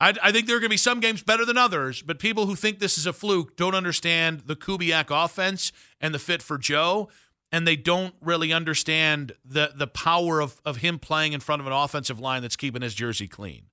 I, 0.00 0.14
I 0.22 0.32
think 0.32 0.46
there 0.46 0.56
are 0.56 0.60
going 0.60 0.68
to 0.68 0.74
be 0.74 0.78
some 0.78 1.00
games 1.00 1.22
better 1.22 1.44
than 1.44 1.58
others, 1.58 2.02
but 2.02 2.18
people 2.18 2.46
who 2.46 2.56
think 2.56 2.78
this 2.78 2.96
is 2.96 3.06
a 3.06 3.12
fluke 3.12 3.56
don't 3.56 3.74
understand 3.74 4.44
the 4.46 4.56
Kubiak 4.56 5.06
offense 5.10 5.72
and 6.00 6.14
the 6.14 6.18
fit 6.18 6.42
for 6.42 6.56
Joe, 6.56 7.08
and 7.52 7.66
they 7.66 7.76
don't 7.76 8.14
really 8.20 8.52
understand 8.52 9.32
the 9.44 9.72
the 9.76 9.86
power 9.86 10.40
of 10.40 10.60
of 10.64 10.78
him 10.78 10.98
playing 10.98 11.32
in 11.32 11.40
front 11.40 11.60
of 11.60 11.66
an 11.66 11.72
offensive 11.72 12.18
line 12.18 12.42
that's 12.42 12.56
keeping 12.56 12.82
his 12.82 12.94
jersey 12.94 13.28
clean, 13.28 13.64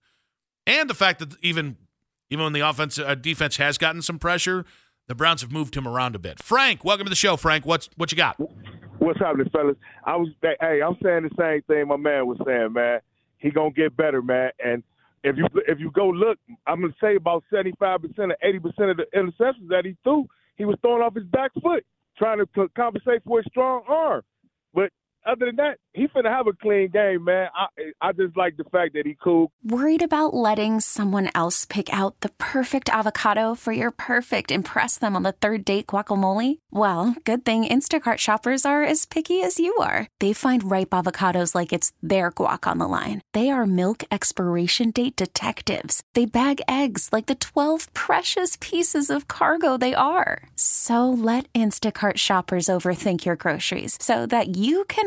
and 0.65 0.89
the 0.89 0.95
fact 0.95 1.19
that 1.19 1.35
even 1.41 1.77
even 2.29 2.43
when 2.43 2.53
the 2.53 2.61
offense 2.61 2.99
uh, 2.99 3.15
defense 3.15 3.57
has 3.57 3.77
gotten 3.77 4.01
some 4.01 4.19
pressure, 4.19 4.65
the 5.07 5.15
Browns 5.15 5.41
have 5.41 5.51
moved 5.51 5.75
him 5.75 5.87
around 5.87 6.15
a 6.15 6.19
bit. 6.19 6.41
Frank, 6.43 6.83
welcome 6.83 7.05
to 7.05 7.09
the 7.09 7.15
show, 7.15 7.37
Frank. 7.37 7.65
What's 7.65 7.89
what 7.95 8.11
you 8.11 8.17
got? 8.17 8.37
What's 8.99 9.19
happening, 9.19 9.49
fellas? 9.51 9.77
I 10.03 10.17
was 10.17 10.29
hey, 10.41 10.81
I'm 10.81 10.97
saying 11.01 11.23
the 11.23 11.29
same 11.39 11.61
thing 11.63 11.87
my 11.87 11.97
man 11.97 12.27
was 12.27 12.37
saying, 12.45 12.73
man. 12.73 12.99
He 13.39 13.51
gonna 13.51 13.71
get 13.71 13.95
better, 13.95 14.21
man, 14.21 14.51
and 14.63 14.83
if 15.23 15.37
you 15.37 15.45
if 15.67 15.79
you 15.79 15.91
go 15.91 16.07
look, 16.07 16.39
I'm 16.65 16.81
gonna 16.81 16.93
say 17.01 17.15
about 17.15 17.43
75 17.51 18.01
percent 18.01 18.31
or 18.31 18.37
80 18.41 18.59
percent 18.59 18.89
of 18.91 18.97
the 18.97 19.05
interceptions 19.15 19.69
that 19.69 19.85
he 19.85 19.95
threw, 20.03 20.25
he 20.55 20.65
was 20.65 20.77
throwing 20.81 21.01
off 21.01 21.15
his 21.15 21.25
back 21.25 21.51
foot, 21.61 21.85
trying 22.17 22.39
to 22.39 22.69
compensate 22.75 23.23
for 23.25 23.39
his 23.39 23.45
strong 23.49 23.83
arm. 23.87 24.23
Other 25.25 25.47
than 25.47 25.57
that, 25.57 25.77
he 25.93 26.07
finna 26.07 26.29
have 26.29 26.47
a 26.47 26.53
clean 26.53 26.89
game, 26.89 27.25
man. 27.25 27.49
I 27.55 27.67
I 28.01 28.11
just 28.13 28.37
like 28.37 28.55
the 28.55 28.63
fact 28.65 28.93
that 28.93 29.05
he 29.05 29.17
cool. 29.21 29.51
Worried 29.63 30.01
about 30.01 30.33
letting 30.33 30.79
someone 30.79 31.29
else 31.35 31.65
pick 31.65 31.91
out 31.93 32.19
the 32.21 32.29
perfect 32.37 32.89
avocado 32.89 33.55
for 33.55 33.73
your 33.73 33.91
perfect 33.91 34.51
impress 34.51 34.97
them 34.97 35.15
on 35.15 35.23
the 35.23 35.33
third 35.33 35.65
date 35.65 35.87
guacamole? 35.87 36.59
Well, 36.71 37.15
good 37.25 37.43
thing 37.43 37.65
Instacart 37.65 38.19
shoppers 38.19 38.65
are 38.65 38.83
as 38.83 39.05
picky 39.05 39.41
as 39.41 39.59
you 39.59 39.75
are. 39.77 40.07
They 40.19 40.33
find 40.33 40.71
ripe 40.71 40.91
avocados 40.91 41.55
like 41.55 41.73
it's 41.73 41.91
their 42.01 42.31
guac 42.31 42.69
on 42.69 42.77
the 42.77 42.87
line. 42.87 43.21
They 43.33 43.49
are 43.49 43.65
milk 43.65 44.03
expiration 44.11 44.91
date 44.91 45.15
detectives. 45.17 46.03
They 46.13 46.25
bag 46.25 46.61
eggs 46.67 47.09
like 47.11 47.25
the 47.25 47.35
12 47.35 47.93
precious 47.93 48.57
pieces 48.61 49.09
of 49.09 49.27
cargo 49.27 49.77
they 49.77 49.93
are. 49.93 50.49
So 50.55 51.09
let 51.09 51.51
Instacart 51.53 52.17
shoppers 52.17 52.67
overthink 52.67 53.25
your 53.25 53.35
groceries 53.35 53.97
so 53.99 54.25
that 54.27 54.55
you 54.55 54.85
can 54.85 55.06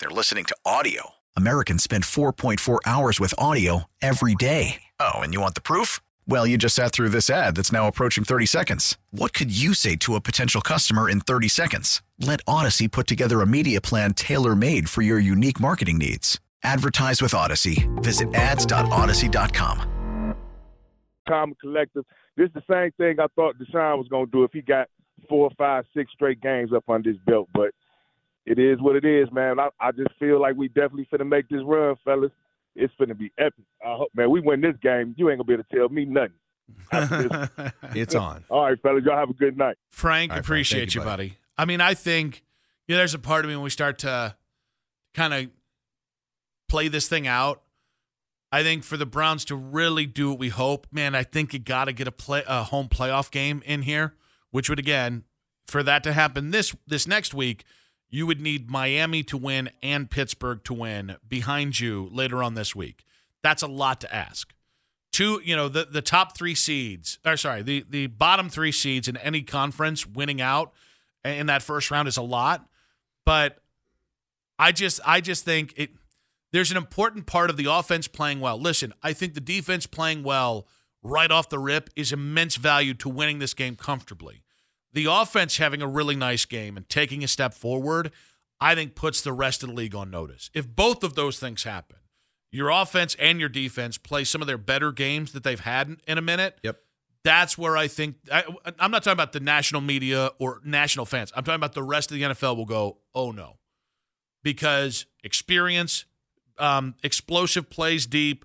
they're 0.00 0.10
listening 0.10 0.46
to 0.46 0.56
audio. 0.64 1.10
Americans 1.36 1.84
spend 1.84 2.04
4.4 2.04 2.78
hours 2.86 3.20
with 3.20 3.34
audio 3.38 3.84
every 4.00 4.34
day. 4.34 4.82
Oh, 4.98 5.20
and 5.20 5.34
you 5.34 5.40
want 5.40 5.54
the 5.54 5.60
proof? 5.60 6.00
Well, 6.26 6.46
you 6.46 6.56
just 6.56 6.74
sat 6.74 6.92
through 6.92 7.10
this 7.10 7.30
ad 7.30 7.54
that's 7.54 7.70
now 7.70 7.86
approaching 7.86 8.24
30 8.24 8.46
seconds. 8.46 8.98
What 9.10 9.32
could 9.32 9.56
you 9.56 9.74
say 9.74 9.96
to 9.96 10.14
a 10.14 10.20
potential 10.20 10.60
customer 10.60 11.08
in 11.08 11.20
30 11.20 11.48
seconds? 11.48 12.02
Let 12.18 12.44
Audacy 12.46 12.90
put 12.90 13.06
together 13.06 13.42
a 13.42 13.46
media 13.46 13.80
plan 13.80 14.14
tailor 14.14 14.56
made 14.56 14.88
for 14.88 15.02
your 15.02 15.18
unique 15.18 15.60
marketing 15.60 15.98
needs. 15.98 16.40
Advertise 16.62 17.22
with 17.22 17.32
Audacy. 17.32 17.86
Visit 18.02 18.34
ads.audacy.com. 18.34 20.34
Common 21.28 21.56
collective. 21.60 22.04
This 22.36 22.48
is 22.48 22.54
the 22.54 22.62
same 22.70 22.90
thing 22.92 23.20
I 23.20 23.26
thought 23.36 23.56
Deshaun 23.58 23.98
was 23.98 24.08
going 24.08 24.26
to 24.26 24.32
do 24.32 24.44
if 24.44 24.52
he 24.52 24.62
got 24.62 24.88
four, 25.28 25.50
five, 25.58 25.84
six 25.94 26.10
straight 26.12 26.40
games 26.40 26.72
up 26.72 26.84
on 26.88 27.02
this 27.02 27.16
belt. 27.26 27.48
But 27.54 27.70
it 28.50 28.58
is 28.58 28.80
what 28.80 28.96
it 28.96 29.04
is, 29.04 29.28
man. 29.32 29.60
I, 29.60 29.68
I 29.80 29.92
just 29.92 30.10
feel 30.18 30.40
like 30.40 30.56
we 30.56 30.68
definitely 30.68 31.08
finna 31.12 31.28
make 31.28 31.48
this 31.48 31.60
run, 31.64 31.94
fellas. 32.04 32.32
It's 32.74 32.92
finna 33.00 33.16
be 33.16 33.30
epic. 33.38 33.64
I 33.84 33.94
hope, 33.96 34.08
man, 34.14 34.30
we 34.30 34.40
win 34.40 34.60
this 34.60 34.76
game. 34.82 35.14
You 35.16 35.30
ain't 35.30 35.38
gonna 35.38 35.44
be 35.44 35.54
able 35.54 35.64
to 35.64 35.76
tell 35.76 35.88
me 35.88 36.04
nothing. 36.04 36.32
it's 37.94 38.14
on. 38.14 38.44
All 38.50 38.64
right, 38.64 38.80
fellas. 38.82 39.04
Y'all 39.04 39.16
have 39.16 39.30
a 39.30 39.34
good 39.34 39.56
night. 39.56 39.76
Frank, 39.90 40.30
All 40.30 40.36
right, 40.36 40.44
Frank. 40.44 40.46
appreciate 40.46 40.78
Thank 40.80 40.94
you, 40.94 41.00
you, 41.00 41.04
buddy. 41.04 41.28
buddy. 41.28 41.38
I 41.58 41.64
mean, 41.64 41.80
I 41.80 41.94
think 41.94 42.42
you 42.88 42.94
know, 42.94 42.98
there's 42.98 43.14
a 43.14 43.20
part 43.20 43.44
of 43.44 43.48
me 43.48 43.54
when 43.54 43.62
we 43.62 43.70
start 43.70 43.98
to 44.00 44.34
kind 45.14 45.32
of 45.32 45.48
play 46.68 46.88
this 46.88 47.08
thing 47.08 47.28
out. 47.28 47.62
I 48.50 48.64
think 48.64 48.82
for 48.82 48.96
the 48.96 49.06
Browns 49.06 49.44
to 49.44 49.54
really 49.54 50.06
do 50.06 50.30
what 50.30 50.40
we 50.40 50.48
hope, 50.48 50.88
man, 50.90 51.14
I 51.14 51.22
think 51.22 51.52
you 51.52 51.60
got 51.60 51.84
to 51.84 51.92
get 51.92 52.08
a 52.08 52.12
play 52.12 52.42
a 52.48 52.64
home 52.64 52.88
playoff 52.88 53.30
game 53.30 53.62
in 53.64 53.82
here, 53.82 54.14
which 54.50 54.68
would 54.68 54.80
again, 54.80 55.22
for 55.68 55.84
that 55.84 56.02
to 56.02 56.12
happen 56.12 56.50
this 56.50 56.74
this 56.84 57.06
next 57.06 57.32
week, 57.32 57.64
you 58.10 58.26
would 58.26 58.40
need 58.40 58.68
Miami 58.68 59.22
to 59.24 59.36
win 59.36 59.70
and 59.82 60.10
Pittsburgh 60.10 60.62
to 60.64 60.74
win 60.74 61.16
behind 61.28 61.78
you 61.78 62.08
later 62.12 62.42
on 62.42 62.54
this 62.54 62.74
week. 62.74 63.04
That's 63.42 63.62
a 63.62 63.68
lot 63.68 64.00
to 64.02 64.14
ask. 64.14 64.52
Two, 65.12 65.40
you 65.44 65.56
know, 65.56 65.68
the 65.68 65.84
the 65.84 66.02
top 66.02 66.36
three 66.36 66.54
seeds, 66.54 67.18
or 67.24 67.36
sorry, 67.36 67.62
the 67.62 67.84
the 67.88 68.06
bottom 68.08 68.48
three 68.48 68.72
seeds 68.72 69.08
in 69.08 69.16
any 69.16 69.42
conference 69.42 70.06
winning 70.06 70.40
out 70.40 70.72
in 71.24 71.46
that 71.46 71.62
first 71.62 71.90
round 71.90 72.06
is 72.06 72.16
a 72.16 72.22
lot, 72.22 72.68
but 73.24 73.58
I 74.58 74.72
just 74.72 75.00
I 75.04 75.20
just 75.20 75.44
think 75.44 75.74
it 75.76 75.90
there's 76.52 76.70
an 76.70 76.76
important 76.76 77.26
part 77.26 77.50
of 77.50 77.56
the 77.56 77.66
offense 77.66 78.08
playing 78.08 78.40
well. 78.40 78.60
Listen, 78.60 78.92
I 79.02 79.12
think 79.12 79.34
the 79.34 79.40
defense 79.40 79.86
playing 79.86 80.22
well 80.22 80.66
right 81.02 81.30
off 81.30 81.48
the 81.48 81.58
rip 81.58 81.90
is 81.96 82.12
immense 82.12 82.56
value 82.56 82.94
to 82.94 83.08
winning 83.08 83.38
this 83.38 83.54
game 83.54 83.76
comfortably. 83.76 84.42
The 84.92 85.06
offense 85.06 85.58
having 85.58 85.82
a 85.82 85.86
really 85.86 86.16
nice 86.16 86.44
game 86.44 86.76
and 86.76 86.88
taking 86.88 87.22
a 87.22 87.28
step 87.28 87.54
forward, 87.54 88.10
I 88.60 88.74
think 88.74 88.94
puts 88.94 89.20
the 89.20 89.32
rest 89.32 89.62
of 89.62 89.68
the 89.68 89.74
league 89.74 89.94
on 89.94 90.10
notice. 90.10 90.50
If 90.52 90.68
both 90.68 91.04
of 91.04 91.14
those 91.14 91.38
things 91.38 91.62
happen, 91.62 91.96
your 92.52 92.70
offense 92.70 93.16
and 93.18 93.38
your 93.38 93.48
defense 93.48 93.96
play 93.96 94.24
some 94.24 94.40
of 94.40 94.48
their 94.48 94.58
better 94.58 94.90
games 94.92 95.32
that 95.32 95.44
they've 95.44 95.60
had 95.60 95.96
in, 96.06 96.18
a 96.18 96.22
minute. 96.22 96.58
Yep. 96.62 96.80
That's 97.22 97.56
where 97.56 97.76
I 97.76 97.86
think 97.86 98.16
I, 98.32 98.44
I'm 98.78 98.90
not 98.90 99.04
talking 99.04 99.12
about 99.12 99.32
the 99.32 99.40
national 99.40 99.82
media 99.82 100.30
or 100.38 100.60
national 100.64 101.06
fans. 101.06 101.32
I'm 101.36 101.44
talking 101.44 101.56
about 101.56 101.74
the 101.74 101.82
rest 101.82 102.10
of 102.10 102.16
the 102.16 102.22
NFL 102.22 102.56
will 102.56 102.64
go, 102.64 102.98
oh 103.14 103.30
no, 103.30 103.58
because 104.42 105.06
experience, 105.22 106.06
um, 106.58 106.94
explosive 107.02 107.68
plays 107.68 108.06
deep, 108.06 108.44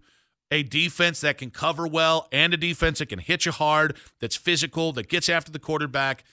a 0.52 0.64
defense 0.64 1.22
that 1.22 1.38
can 1.38 1.50
cover 1.50 1.88
well, 1.88 2.28
and 2.32 2.54
a 2.54 2.58
defense 2.58 3.00
that 3.00 3.08
can 3.08 3.20
hit 3.20 3.46
you 3.46 3.52
hard, 3.52 3.98
that's 4.20 4.36
physical, 4.36 4.92
that 4.94 5.10
gets 5.10 5.30
after 5.30 5.52
the 5.52 5.60
quarterback. 5.60 6.24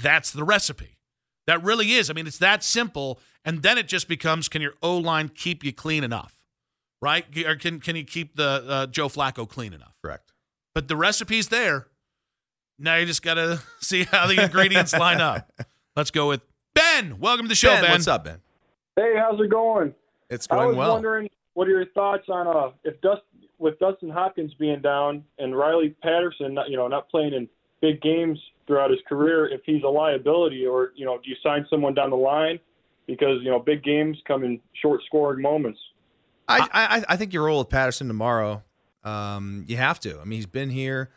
That's 0.00 0.30
the 0.30 0.44
recipe. 0.44 0.98
That 1.46 1.62
really 1.62 1.92
is. 1.92 2.08
I 2.08 2.12
mean, 2.12 2.26
it's 2.26 2.38
that 2.38 2.62
simple. 2.62 3.18
And 3.44 3.62
then 3.62 3.76
it 3.78 3.88
just 3.88 4.08
becomes 4.08 4.48
can 4.48 4.62
your 4.62 4.74
O 4.82 4.96
line 4.96 5.28
keep 5.28 5.64
you 5.64 5.72
clean 5.72 6.04
enough, 6.04 6.34
right? 7.00 7.26
Or 7.44 7.56
can 7.56 7.80
can 7.80 7.96
you 7.96 8.04
keep 8.04 8.36
the 8.36 8.64
uh, 8.68 8.86
Joe 8.86 9.08
Flacco 9.08 9.48
clean 9.48 9.72
enough? 9.72 9.94
Correct. 10.02 10.32
But 10.74 10.88
the 10.88 10.96
recipe's 10.96 11.48
there. 11.48 11.88
Now 12.78 12.96
you 12.96 13.06
just 13.06 13.22
got 13.22 13.34
to 13.34 13.60
see 13.80 14.04
how 14.04 14.26
the 14.26 14.42
ingredients 14.42 14.92
line 14.92 15.20
up. 15.20 15.50
Let's 15.96 16.10
go 16.10 16.28
with 16.28 16.42
Ben. 16.74 17.18
Welcome 17.18 17.46
to 17.46 17.48
the 17.48 17.54
show, 17.54 17.70
Ben. 17.70 17.82
Ben, 17.82 17.90
what's 17.90 18.08
up, 18.08 18.24
Ben? 18.24 18.40
Hey, 18.96 19.14
how's 19.16 19.40
it 19.40 19.50
going? 19.50 19.94
It's 20.30 20.46
I 20.50 20.54
going 20.56 20.68
was 20.68 20.76
well. 20.76 20.92
wondering 20.92 21.28
what 21.54 21.66
are 21.68 21.70
your 21.70 21.86
thoughts 21.86 22.28
on 22.28 22.46
uh 22.46 22.70
if 22.84 23.00
Dust 23.00 23.22
with 23.62 23.78
Dustin 23.78 24.10
Hopkins 24.10 24.52
being 24.54 24.82
down 24.82 25.24
and 25.38 25.56
Riley 25.56 25.94
Patterson, 26.02 26.54
not, 26.54 26.68
you 26.68 26.76
know, 26.76 26.88
not 26.88 27.08
playing 27.08 27.32
in 27.32 27.48
big 27.80 28.02
games 28.02 28.38
throughout 28.66 28.90
his 28.90 28.98
career, 29.08 29.48
if 29.48 29.60
he's 29.64 29.82
a 29.84 29.88
liability, 29.88 30.66
or 30.66 30.92
you 30.96 31.06
know, 31.06 31.18
do 31.18 31.30
you 31.30 31.36
sign 31.42 31.64
someone 31.70 31.94
down 31.94 32.10
the 32.10 32.16
line 32.16 32.58
because 33.06 33.38
you 33.42 33.50
know 33.50 33.60
big 33.60 33.82
games 33.82 34.18
come 34.26 34.44
in 34.44 34.60
short 34.82 35.00
scoring 35.06 35.40
moments? 35.40 35.78
I, 36.48 36.68
I 36.72 37.04
I 37.10 37.16
think 37.16 37.32
you 37.32 37.42
roll 37.42 37.60
with 37.60 37.68
Patterson 37.68 38.08
tomorrow. 38.08 38.62
Um, 39.04 39.64
you 39.66 39.76
have 39.76 40.00
to. 40.00 40.20
I 40.20 40.24
mean, 40.24 40.38
he's 40.38 40.46
been 40.46 40.70
here. 40.70 41.10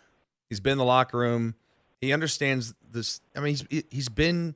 He's 0.49 0.59
been 0.59 0.73
in 0.73 0.77
the 0.77 0.85
locker 0.85 1.17
room. 1.17 1.55
He 1.99 2.13
understands 2.13 2.73
this. 2.91 3.21
I 3.35 3.39
mean, 3.39 3.57
he's 3.69 3.83
he's 3.89 4.09
been 4.09 4.55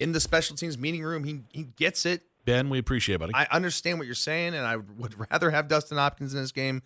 in 0.00 0.12
the 0.12 0.20
special 0.20 0.56
teams 0.56 0.76
meeting 0.76 1.02
room. 1.02 1.24
He 1.24 1.42
he 1.52 1.64
gets 1.76 2.04
it. 2.04 2.22
Ben, 2.44 2.70
we 2.70 2.78
appreciate 2.78 3.16
it, 3.16 3.18
buddy. 3.18 3.34
I 3.34 3.46
understand 3.50 3.98
what 3.98 4.06
you're 4.06 4.14
saying, 4.14 4.54
and 4.54 4.66
I 4.66 4.76
would 4.76 5.14
rather 5.30 5.50
have 5.50 5.68
Dustin 5.68 5.98
Hopkins 5.98 6.34
in 6.34 6.40
this 6.40 6.52
game. 6.52 6.82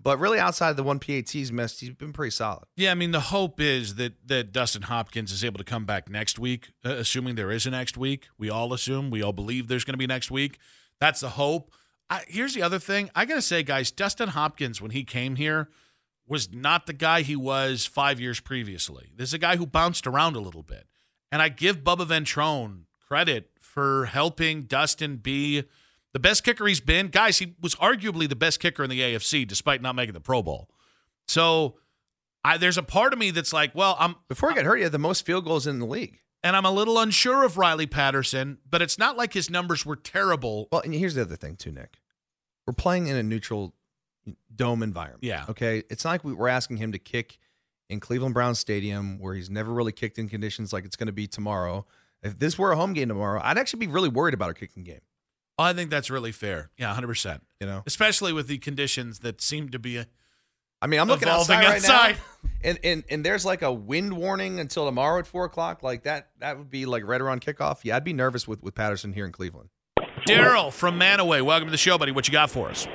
But 0.00 0.18
really, 0.18 0.38
outside 0.38 0.70
of 0.70 0.76
the 0.76 0.82
one 0.84 0.98
PATs 1.00 1.50
missed, 1.50 1.80
he's 1.80 1.90
been 1.90 2.12
pretty 2.12 2.30
solid. 2.30 2.64
Yeah, 2.76 2.92
I 2.92 2.94
mean, 2.94 3.10
the 3.10 3.20
hope 3.20 3.60
is 3.60 3.96
that 3.96 4.14
that 4.26 4.52
Dustin 4.52 4.82
Hopkins 4.82 5.32
is 5.32 5.44
able 5.44 5.58
to 5.58 5.64
come 5.64 5.84
back 5.84 6.08
next 6.08 6.38
week, 6.38 6.70
uh, 6.84 6.90
assuming 6.90 7.34
there 7.34 7.50
is 7.50 7.66
a 7.66 7.70
next 7.70 7.96
week. 7.96 8.28
We 8.38 8.48
all 8.48 8.72
assume, 8.72 9.10
we 9.10 9.22
all 9.22 9.32
believe 9.32 9.68
there's 9.68 9.84
going 9.84 9.94
to 9.94 9.98
be 9.98 10.06
next 10.06 10.30
week. 10.30 10.58
That's 11.00 11.20
the 11.20 11.30
hope. 11.30 11.72
I, 12.10 12.22
here's 12.28 12.54
the 12.54 12.62
other 12.62 12.78
thing. 12.78 13.10
I 13.14 13.24
got 13.24 13.34
to 13.34 13.42
say, 13.42 13.62
guys, 13.62 13.90
Dustin 13.90 14.30
Hopkins, 14.30 14.80
when 14.80 14.92
he 14.92 15.04
came 15.04 15.36
here, 15.36 15.68
was 16.26 16.52
not 16.52 16.86
the 16.86 16.92
guy 16.92 17.22
he 17.22 17.36
was 17.36 17.86
five 17.86 18.20
years 18.20 18.40
previously. 18.40 19.12
This 19.16 19.30
is 19.30 19.34
a 19.34 19.38
guy 19.38 19.56
who 19.56 19.66
bounced 19.66 20.06
around 20.06 20.36
a 20.36 20.40
little 20.40 20.62
bit. 20.62 20.86
And 21.32 21.42
I 21.42 21.48
give 21.48 21.78
Bubba 21.78 22.06
Ventrone 22.06 22.82
credit 23.06 23.50
for 23.58 24.06
helping 24.06 24.62
Dustin 24.62 25.16
be 25.16 25.64
the 26.12 26.18
best 26.18 26.44
kicker 26.44 26.66
he's 26.66 26.80
been. 26.80 27.08
Guys, 27.08 27.38
he 27.38 27.54
was 27.60 27.74
arguably 27.76 28.28
the 28.28 28.36
best 28.36 28.60
kicker 28.60 28.82
in 28.82 28.90
the 28.90 29.00
AFC 29.00 29.46
despite 29.46 29.82
not 29.82 29.94
making 29.94 30.14
the 30.14 30.20
Pro 30.20 30.42
Bowl. 30.42 30.68
So 31.26 31.76
I, 32.44 32.56
there's 32.56 32.78
a 32.78 32.82
part 32.82 33.12
of 33.12 33.18
me 33.18 33.30
that's 33.30 33.52
like, 33.52 33.74
well, 33.74 33.96
I'm 33.98 34.16
before 34.28 34.50
he 34.50 34.56
got 34.56 34.64
hurt, 34.64 34.76
he 34.76 34.82
had 34.82 34.92
the 34.92 34.98
most 34.98 35.26
field 35.26 35.44
goals 35.44 35.66
in 35.66 35.78
the 35.78 35.86
league. 35.86 36.20
And 36.42 36.54
I'm 36.54 36.64
a 36.64 36.70
little 36.70 36.98
unsure 36.98 37.44
of 37.44 37.58
Riley 37.58 37.86
Patterson, 37.86 38.58
but 38.68 38.80
it's 38.80 38.96
not 38.96 39.16
like 39.16 39.32
his 39.32 39.50
numbers 39.50 39.84
were 39.84 39.96
terrible. 39.96 40.68
Well, 40.70 40.82
and 40.82 40.94
here's 40.94 41.14
the 41.14 41.22
other 41.22 41.36
thing 41.36 41.56
too, 41.56 41.72
Nick. 41.72 41.98
We're 42.66 42.74
playing 42.74 43.08
in 43.08 43.16
a 43.16 43.22
neutral 43.22 43.74
dome 44.54 44.82
environment. 44.82 45.24
Yeah. 45.24 45.46
Okay. 45.48 45.82
It's 45.90 46.04
not 46.04 46.10
like 46.10 46.24
we, 46.24 46.32
we're 46.32 46.48
asking 46.48 46.76
him 46.76 46.92
to 46.92 46.98
kick 46.98 47.38
in 47.88 48.00
Cleveland 48.00 48.34
Brown 48.34 48.54
Stadium 48.54 49.18
where 49.18 49.34
he's 49.34 49.50
never 49.50 49.72
really 49.72 49.92
kicked 49.92 50.18
in 50.18 50.28
conditions 50.28 50.72
like 50.72 50.84
it's 50.84 50.96
going 50.96 51.06
to 51.06 51.12
be 51.12 51.26
tomorrow. 51.26 51.86
If 52.22 52.38
this 52.38 52.58
were 52.58 52.72
a 52.72 52.76
home 52.76 52.92
game 52.92 53.08
tomorrow, 53.08 53.40
I'd 53.42 53.58
actually 53.58 53.80
be 53.80 53.92
really 53.92 54.08
worried 54.08 54.34
about 54.34 54.50
a 54.50 54.54
kicking 54.54 54.84
game. 54.84 55.00
I 55.58 55.72
think 55.72 55.90
that's 55.90 56.08
really 56.10 56.32
fair. 56.32 56.70
Yeah, 56.78 56.94
100%. 56.94 57.40
You 57.60 57.66
know, 57.66 57.82
especially 57.86 58.32
with 58.32 58.46
the 58.46 58.58
conditions 58.58 59.20
that 59.20 59.40
seem 59.40 59.70
to 59.70 59.78
be 59.78 59.96
a, 59.96 60.06
I 60.80 60.86
mean, 60.86 61.00
I'm 61.00 61.08
looking 61.08 61.28
outside, 61.28 61.64
outside. 61.64 62.10
right 62.10 62.16
now, 62.44 62.50
and, 62.64 62.78
and 62.84 63.04
and 63.10 63.26
there's 63.26 63.44
like 63.44 63.62
a 63.62 63.72
wind 63.72 64.12
warning 64.12 64.60
until 64.60 64.86
tomorrow 64.86 65.18
at 65.18 65.26
four 65.26 65.44
o'clock. 65.44 65.82
Like 65.82 66.04
that, 66.04 66.28
that 66.38 66.56
would 66.56 66.70
be 66.70 66.86
like 66.86 67.04
right 67.04 67.20
around 67.20 67.40
kickoff. 67.40 67.80
Yeah, 67.82 67.96
I'd 67.96 68.04
be 68.04 68.12
nervous 68.12 68.46
with 68.46 68.62
with 68.62 68.76
Patterson 68.76 69.12
here 69.12 69.26
in 69.26 69.32
Cleveland. 69.32 69.70
Daryl 70.28 70.72
from 70.72 70.98
Mantua, 70.98 71.42
welcome 71.42 71.66
to 71.66 71.72
the 71.72 71.78
show, 71.78 71.98
buddy. 71.98 72.12
What 72.12 72.28
you 72.28 72.32
got 72.32 72.50
for 72.50 72.68
us? 72.68 72.86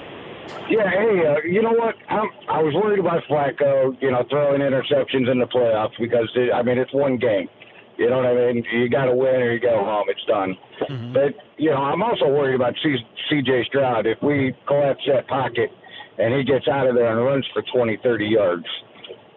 Yeah, 0.70 0.90
hey, 0.90 1.26
uh, 1.28 1.36
you 1.46 1.62
know 1.62 1.72
what? 1.72 1.96
I'm, 2.10 2.30
I 2.50 2.62
was 2.62 2.74
worried 2.74 3.00
about 3.00 3.24
Flacco, 3.30 4.02
you 4.02 4.12
know, 4.12 4.24
throwing 4.30 4.62
interceptions 4.62 5.30
in 5.30 5.40
the 5.40 5.48
playoffs 5.48 5.98
because 6.00 6.30
it, 6.36 6.54
I 6.54 6.64
mean 6.64 6.78
it's 6.78 6.94
one 6.94 7.18
game. 7.18 7.50
You 7.98 8.10
know 8.10 8.18
what 8.18 8.26
I 8.26 8.34
mean? 8.34 8.64
You 8.74 8.90
got 8.90 9.06
to 9.06 9.14
win 9.14 9.36
or 9.36 9.54
you 9.54 9.60
go 9.60 9.84
home. 9.84 10.06
It's 10.08 10.24
done. 10.26 10.56
Mm-hmm. 10.90 11.14
But 11.14 11.36
you 11.58 11.70
know, 11.70 11.78
I'm 11.78 12.02
also 12.02 12.26
worried 12.26 12.56
about 12.56 12.74
C- 12.82 12.98
C.J. 13.30 13.66
Stroud. 13.68 14.08
If 14.08 14.18
we 14.24 14.56
collapse 14.68 15.02
that 15.08 15.28
pocket 15.28 15.70
and 16.18 16.34
he 16.34 16.44
gets 16.44 16.68
out 16.68 16.88
of 16.88 16.96
there 16.96 17.12
and 17.12 17.24
runs 17.24 17.46
for 17.54 17.64
20, 17.74 18.00
30 18.02 18.26
yards, 18.26 18.66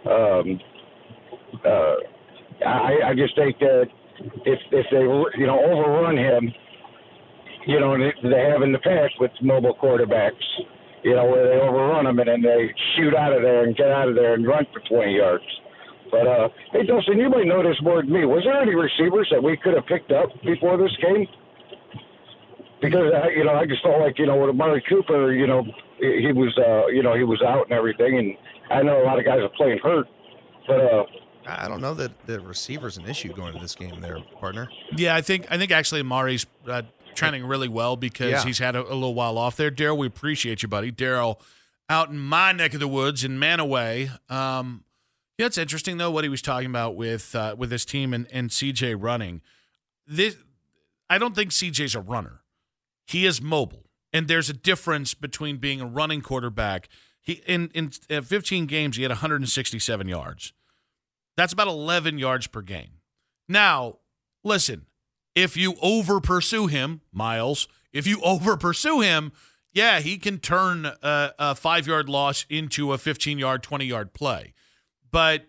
um, 0.07 0.61
uh, 1.65 1.97
I, 2.65 3.11
I 3.11 3.15
just 3.15 3.37
think 3.37 3.59
that 3.59 3.87
if 4.47 4.59
if 4.73 4.87
they 4.91 5.39
you 5.39 5.47
know 5.47 5.61
overrun 5.61 6.17
him, 6.17 6.53
you 7.67 7.81
know 7.81 7.97
they 7.99 8.51
have 8.51 8.63
in 8.63 8.73
the 8.73 8.79
past 8.79 9.13
with 9.21 9.31
mobile 9.43 9.77
quarterbacks, 9.81 10.33
you 11.03 11.15
know 11.15 11.27
where 11.27 11.47
they 11.47 11.61
overrun 11.61 12.05
them 12.05 12.19
and 12.19 12.29
then 12.29 12.43
they 12.43 12.73
shoot 12.97 13.15
out 13.15 13.33
of 13.33 13.43
there 13.43 13.65
and 13.65 13.77
get 13.77 13.91
out 13.91 14.09
of 14.09 14.15
there 14.15 14.35
and 14.35 14.47
run 14.47 14.67
for 14.73 14.81
20 14.89 15.15
yards. 15.15 15.45
But 16.11 16.27
uh, 16.27 16.49
hey, 16.73 16.85
Dustin, 16.87 17.19
you 17.19 17.29
might 17.29 17.47
know 17.47 17.63
this 17.63 17.77
more 17.83 18.03
than 18.03 18.13
me. 18.13 18.25
Was 18.25 18.45
there 18.45 18.61
any 18.61 18.75
receivers 18.75 19.29
that 19.31 19.43
we 19.43 19.57
could 19.57 19.75
have 19.75 19.87
picked 19.87 20.13
up 20.13 20.29
before 20.45 20.77
this 20.77 20.95
game? 21.03 21.27
Because 22.81 23.13
uh, 23.13 23.29
you 23.29 23.45
know, 23.45 23.55
I 23.55 23.67
just 23.67 23.83
felt 23.83 24.01
like 24.01 24.19
you 24.19 24.27
know 24.27 24.37
with 24.37 24.51
Amari 24.51 24.83
Cooper, 24.89 25.33
you 25.33 25.47
know, 25.47 25.65
he 25.99 26.33
was 26.33 26.57
uh, 26.59 26.87
you 26.89 27.03
know 27.03 27.15
he 27.15 27.25
was 27.25 27.43
out 27.43 27.65
and 27.65 27.73
everything, 27.73 28.19
and 28.19 28.37
I 28.71 28.83
know 28.83 29.03
a 29.03 29.05
lot 29.05 29.19
of 29.19 29.25
guys 29.25 29.41
are 29.41 29.51
playing 29.57 29.79
hurt, 29.83 30.07
but 30.67 30.81
uh. 30.81 31.05
I 31.49 31.69
don't 31.69 31.81
know 31.81 31.95
that 31.95 32.27
the 32.27 32.41
receiver's 32.41 32.97
an 32.99 33.07
issue 33.07 33.33
going 33.33 33.53
to 33.53 33.61
this 33.61 33.77
game, 33.77 34.01
there, 34.01 34.19
partner. 34.41 34.69
Yeah, 34.97 35.15
I 35.15 35.21
think 35.21 35.47
I 35.49 35.57
think 35.57 35.71
actually 35.71 36.01
Amari's 36.01 36.45
uh, 36.67 36.83
trending 37.15 37.45
really 37.45 37.69
well 37.69 37.97
because 37.97 38.31
yeah. 38.31 38.45
he's 38.45 38.59
had 38.59 38.75
a, 38.75 38.83
a, 38.83 38.95
little 38.95 39.15
while 39.15 39.39
off 39.39 39.57
there. 39.57 39.71
Daryl, 39.71 39.97
we 39.97 40.09
appreciate 40.09 40.63
you, 40.63 40.69
buddy. 40.69 40.91
Daryl, 40.91 41.41
out 41.89 42.11
in 42.11 42.19
my 42.19 42.51
neck 42.51 42.75
of 42.75 42.81
the 42.81 42.89
woods 42.89 43.25
in 43.25 43.39
Mantua. 43.39 44.19
Um, 44.29 44.85
yeah, 45.39 45.47
it's 45.47 45.59
interesting 45.59 45.99
though 45.99 46.11
what 46.11 46.25
he 46.25 46.31
was 46.31 46.41
talking 46.41 46.71
about 46.71 46.97
with 46.97 47.35
uh, 47.35 47.55
with 47.59 47.71
his 47.71 47.85
team 47.85 48.15
and, 48.15 48.27
and 48.33 48.51
CJ 48.51 48.97
running. 48.99 49.43
This, 50.07 50.37
I 51.11 51.19
don't 51.19 51.35
think 51.35 51.51
CJ's 51.51 51.95
a 51.95 52.01
runner. 52.01 52.43
He 53.07 53.27
is 53.27 53.43
mobile, 53.43 53.85
and 54.13 54.29
there's 54.29 54.49
a 54.49 54.55
difference 54.55 55.15
between 55.15 55.59
being 55.59 55.81
a 55.81 55.87
running 55.87 56.23
quarterback. 56.23 56.89
He 57.21 57.43
in 57.47 57.71
in 57.75 57.91
15 57.91 58.67
games 58.67 58.97
he 58.97 59.03
had 59.03 59.11
167 59.11 60.09
yards. 60.09 60.53
That's 61.37 61.53
about 61.53 61.69
11 61.69 62.19
yards 62.19 62.47
per 62.47 62.63
game. 62.63 63.01
Now, 63.47 63.99
listen, 64.43 64.87
if 65.35 65.55
you 65.55 65.75
over 65.83 66.19
pursue 66.19 66.67
him, 66.67 67.03
Miles, 67.13 67.69
if 67.93 68.07
you 68.07 68.21
over 68.25 68.57
pursue 68.57 69.01
him, 69.01 69.33
yeah, 69.75 70.01
he 70.01 70.17
can 70.17 70.39
turn 70.39 70.87
a, 70.87 71.33
a 71.39 71.55
five 71.55 71.87
yard 71.87 72.09
loss 72.09 72.47
into 72.49 72.95
a 72.95 72.99
15 72.99 73.39
yard, 73.39 73.63
20 73.63 73.85
yard 73.85 74.15
play 74.15 74.55
but 75.17 75.47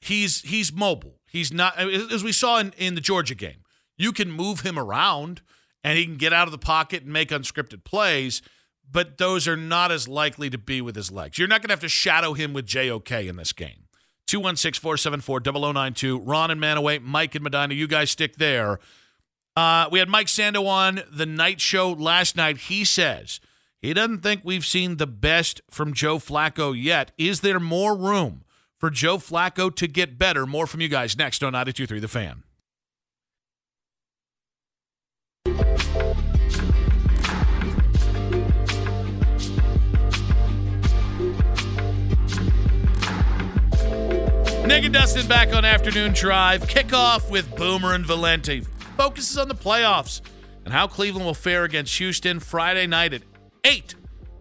he's 0.00 0.42
he's 0.42 0.72
mobile. 0.72 1.18
He's 1.28 1.52
not 1.52 1.76
as 1.76 2.22
we 2.22 2.30
saw 2.30 2.60
in, 2.60 2.72
in 2.78 2.94
the 2.94 3.00
Georgia 3.00 3.34
game. 3.34 3.64
You 3.96 4.12
can 4.12 4.30
move 4.30 4.60
him 4.60 4.78
around 4.78 5.42
and 5.82 5.98
he 5.98 6.04
can 6.04 6.16
get 6.16 6.32
out 6.32 6.46
of 6.46 6.52
the 6.52 6.58
pocket 6.58 7.02
and 7.02 7.12
make 7.12 7.30
unscripted 7.30 7.82
plays, 7.82 8.40
but 8.88 9.18
those 9.18 9.48
are 9.48 9.56
not 9.56 9.90
as 9.90 10.06
likely 10.06 10.48
to 10.50 10.58
be 10.58 10.80
with 10.80 10.94
his 10.94 11.10
legs. 11.10 11.38
You're 11.40 11.48
not 11.48 11.60
going 11.60 11.70
to 11.70 11.72
have 11.72 11.80
to 11.80 11.88
shadow 11.88 12.34
him 12.34 12.52
with 12.52 12.66
JOK 12.66 13.10
in 13.10 13.34
this 13.34 13.52
game. 13.52 13.88
216 14.28 14.80
474 14.80 15.40
0092. 15.40 16.20
Ron 16.20 16.52
and 16.52 16.60
Mantua, 16.60 17.00
Mike 17.00 17.34
and 17.34 17.42
Medina, 17.42 17.74
you 17.74 17.88
guys 17.88 18.12
stick 18.12 18.36
there. 18.36 18.78
Uh, 19.56 19.88
we 19.90 19.98
had 19.98 20.08
Mike 20.08 20.28
Sando 20.28 20.68
on 20.68 21.02
the 21.10 21.26
night 21.26 21.60
show 21.60 21.90
last 21.90 22.36
night. 22.36 22.58
He 22.58 22.84
says 22.84 23.40
he 23.82 23.92
doesn't 23.92 24.20
think 24.20 24.42
we've 24.44 24.64
seen 24.64 24.98
the 24.98 25.08
best 25.08 25.60
from 25.68 25.94
Joe 25.94 26.18
Flacco 26.18 26.80
yet. 26.80 27.10
Is 27.18 27.40
there 27.40 27.58
more 27.58 27.96
room 27.96 28.44
for 28.80 28.90
Joe 28.90 29.18
Flacco 29.18 29.74
to 29.76 29.86
get 29.86 30.18
better. 30.18 30.46
More 30.46 30.66
from 30.66 30.80
you 30.80 30.88
guys 30.88 31.16
next 31.16 31.44
on 31.44 31.52
923 31.52 32.00
The 32.00 32.08
Fan. 32.08 32.42
Nick 44.66 44.84
and 44.84 44.94
Dustin 44.94 45.26
back 45.26 45.52
on 45.52 45.64
Afternoon 45.64 46.12
Drive. 46.12 46.62
Kickoff 46.62 47.28
with 47.28 47.54
Boomer 47.56 47.92
and 47.92 48.06
Valenti. 48.06 48.60
Focuses 48.96 49.36
on 49.36 49.48
the 49.48 49.54
playoffs 49.54 50.20
and 50.64 50.72
how 50.72 50.86
Cleveland 50.86 51.26
will 51.26 51.34
fare 51.34 51.64
against 51.64 51.98
Houston 51.98 52.38
Friday 52.38 52.86
night 52.86 53.12
at 53.12 53.22
8 53.64 53.96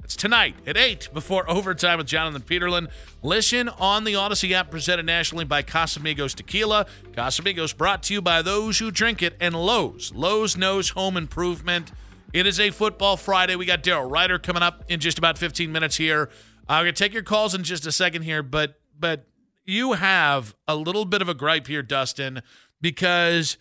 it's 0.10 0.16
tonight 0.16 0.56
at 0.66 0.76
8 0.76 1.10
before 1.14 1.48
overtime 1.48 2.00
with 2.00 2.08
Jonathan 2.08 2.42
Peterlin. 2.42 2.90
Listen 3.22 3.70
on 3.70 4.06
the 4.06 4.14
Audacy 4.14 4.54
app 4.54 4.72
presented 4.72 5.06
nationally 5.06 5.46
by 5.46 5.62
Casamigos 5.62 6.34
Tequila. 6.34 6.88
Casamigos 7.12 7.78
brought 7.78 8.02
to 8.04 8.16
you 8.16 8.20
by 8.20 8.42
those 8.42 8.80
who 8.80 8.90
drink 8.90 9.22
it 9.22 9.36
and 9.40 9.54
Lowe's. 9.54 10.12
Lowe's 10.16 10.58
knows 10.58 10.90
home 10.90 11.16
improvement. 11.16 11.92
It 12.34 12.48
is 12.48 12.60
a 12.60 12.72
football 12.72 13.18
Friday. 13.18 13.56
We 13.56 13.68
got 13.68 13.84
Daryl 13.84 14.12
Ruiter 14.12 14.40
coming 14.40 14.64
up 14.64 14.84
in 14.88 15.00
just 15.00 15.20
about 15.20 15.38
15 15.38 15.72
minutes 15.72 15.98
here. 15.98 16.32
Uh, 16.68 16.74
I'm 16.74 16.86
going 16.86 16.96
to 16.96 17.04
take 17.04 17.14
your 17.14 17.22
calls 17.22 17.54
in 17.54 17.62
just 17.62 17.86
a 17.86 17.92
second 17.92 18.24
here, 18.24 18.42
but 18.42 18.80
but 19.00 19.28
you 19.64 19.94
have 19.94 20.56
a 20.68 20.76
little 20.76 21.06
bit 21.06 21.22
of 21.22 21.30
a 21.30 21.36
gripe 21.36 21.68
here, 21.68 21.84
Dustin, 21.84 22.42
because 22.82 23.58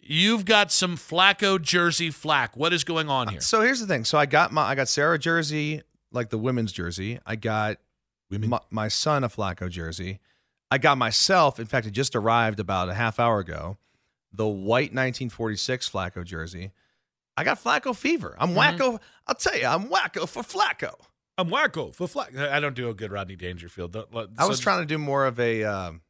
you've 0.00 0.46
got 0.46 0.72
some 0.72 0.96
Flacco 0.96 1.62
jersey 1.62 2.10
flack. 2.10 2.56
What 2.56 2.72
is 2.72 2.82
going 2.82 3.08
on 3.08 3.28
uh, 3.28 3.30
here? 3.30 3.40
So 3.40 3.60
here's 3.60 3.78
the 3.78 3.86
thing. 3.86 4.04
So 4.04 4.18
I 4.18 4.26
got 4.26 4.50
my 4.50 4.62
I 4.62 4.74
got 4.74 4.88
Sarah 4.88 5.16
jersey 5.16 5.82
like 6.12 6.30
the 6.30 6.38
women's 6.38 6.72
jersey. 6.72 7.18
I 7.26 7.36
got 7.36 7.78
my, 8.30 8.60
my, 8.70 8.88
son 8.88 9.24
a 9.24 9.28
Flacco 9.28 9.68
jersey. 9.68 10.20
I 10.70 10.78
got 10.78 10.96
myself, 10.98 11.60
in 11.60 11.66
fact, 11.66 11.86
it 11.86 11.90
just 11.90 12.16
arrived 12.16 12.58
about 12.58 12.88
a 12.88 12.94
half 12.94 13.20
hour 13.20 13.40
ago, 13.40 13.76
the 14.32 14.46
white 14.46 14.92
1946 14.92 15.90
Flacco 15.90 16.24
jersey. 16.24 16.72
I 17.36 17.44
got 17.44 17.62
Flacco 17.62 17.94
fever. 17.94 18.34
I'm 18.38 18.50
mm-hmm. 18.50 18.82
wacko. 18.82 19.00
I'll 19.26 19.34
tell 19.34 19.56
you, 19.56 19.66
I'm 19.66 19.88
wacko 19.88 20.28
for 20.28 20.42
Flacco. 20.42 20.94
I'm 21.38 21.48
wacko 21.48 21.94
for 21.94 22.06
flag. 22.06 22.36
I 22.36 22.60
don't 22.60 22.76
do 22.76 22.88
a 22.88 22.94
good 22.94 23.10
Rodney 23.10 23.36
Dangerfield. 23.36 23.92
Don't, 23.92 24.14
let, 24.14 24.28
I 24.38 24.46
was 24.46 24.58
so- 24.58 24.62
trying 24.62 24.80
to 24.80 24.86
do 24.86 24.98
more 24.98 25.26
of 25.26 25.40
a 25.40 25.64
um, 25.64 26.02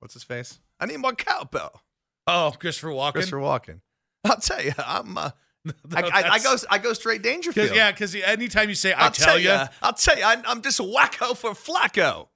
what's 0.00 0.14
his 0.14 0.22
face? 0.22 0.60
I 0.78 0.86
need 0.86 0.98
more 0.98 1.14
cowbell. 1.14 1.82
Oh, 2.26 2.54
Christopher 2.58 2.88
Walken. 2.88 3.12
Christopher 3.12 3.38
Walken. 3.38 3.80
I'll 4.24 4.36
tell 4.36 4.62
you, 4.62 4.72
I'm. 4.78 5.16
Uh, 5.16 5.30
No, 5.64 5.72
I, 5.94 6.02
I, 6.02 6.28
I 6.32 6.38
go. 6.40 6.56
I 6.70 6.78
go 6.78 6.92
straight 6.92 7.22
Dangerfield. 7.22 7.68
Cause, 7.68 7.76
yeah, 7.76 7.90
because 7.90 8.14
anytime 8.14 8.68
you 8.68 8.74
say 8.74 8.92
"I 8.92 9.04
I'll 9.06 9.10
tell, 9.10 9.38
you," 9.38 9.50
I'll 9.82 9.94
tell 9.94 10.16
you. 10.16 10.24
I, 10.24 10.36
I'm 10.46 10.60
just 10.60 10.78
wacko 10.78 11.36
for 11.36 11.52
Flacco. 11.52 12.28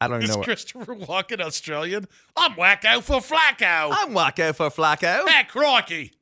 I 0.00 0.06
don't 0.06 0.18
even 0.18 0.24
is 0.24 0.30
know. 0.30 0.38
What, 0.38 0.44
Christopher 0.44 0.94
Walken 0.94 1.40
Australian? 1.40 2.06
I'm 2.36 2.52
wacko 2.52 3.02
for 3.02 3.16
Flacco. 3.16 3.90
I'm 3.92 4.10
wacko 4.10 4.54
for 4.54 4.70
Flacco. 4.70 5.28
Hey, 5.28 5.44
crikey! 5.44 6.12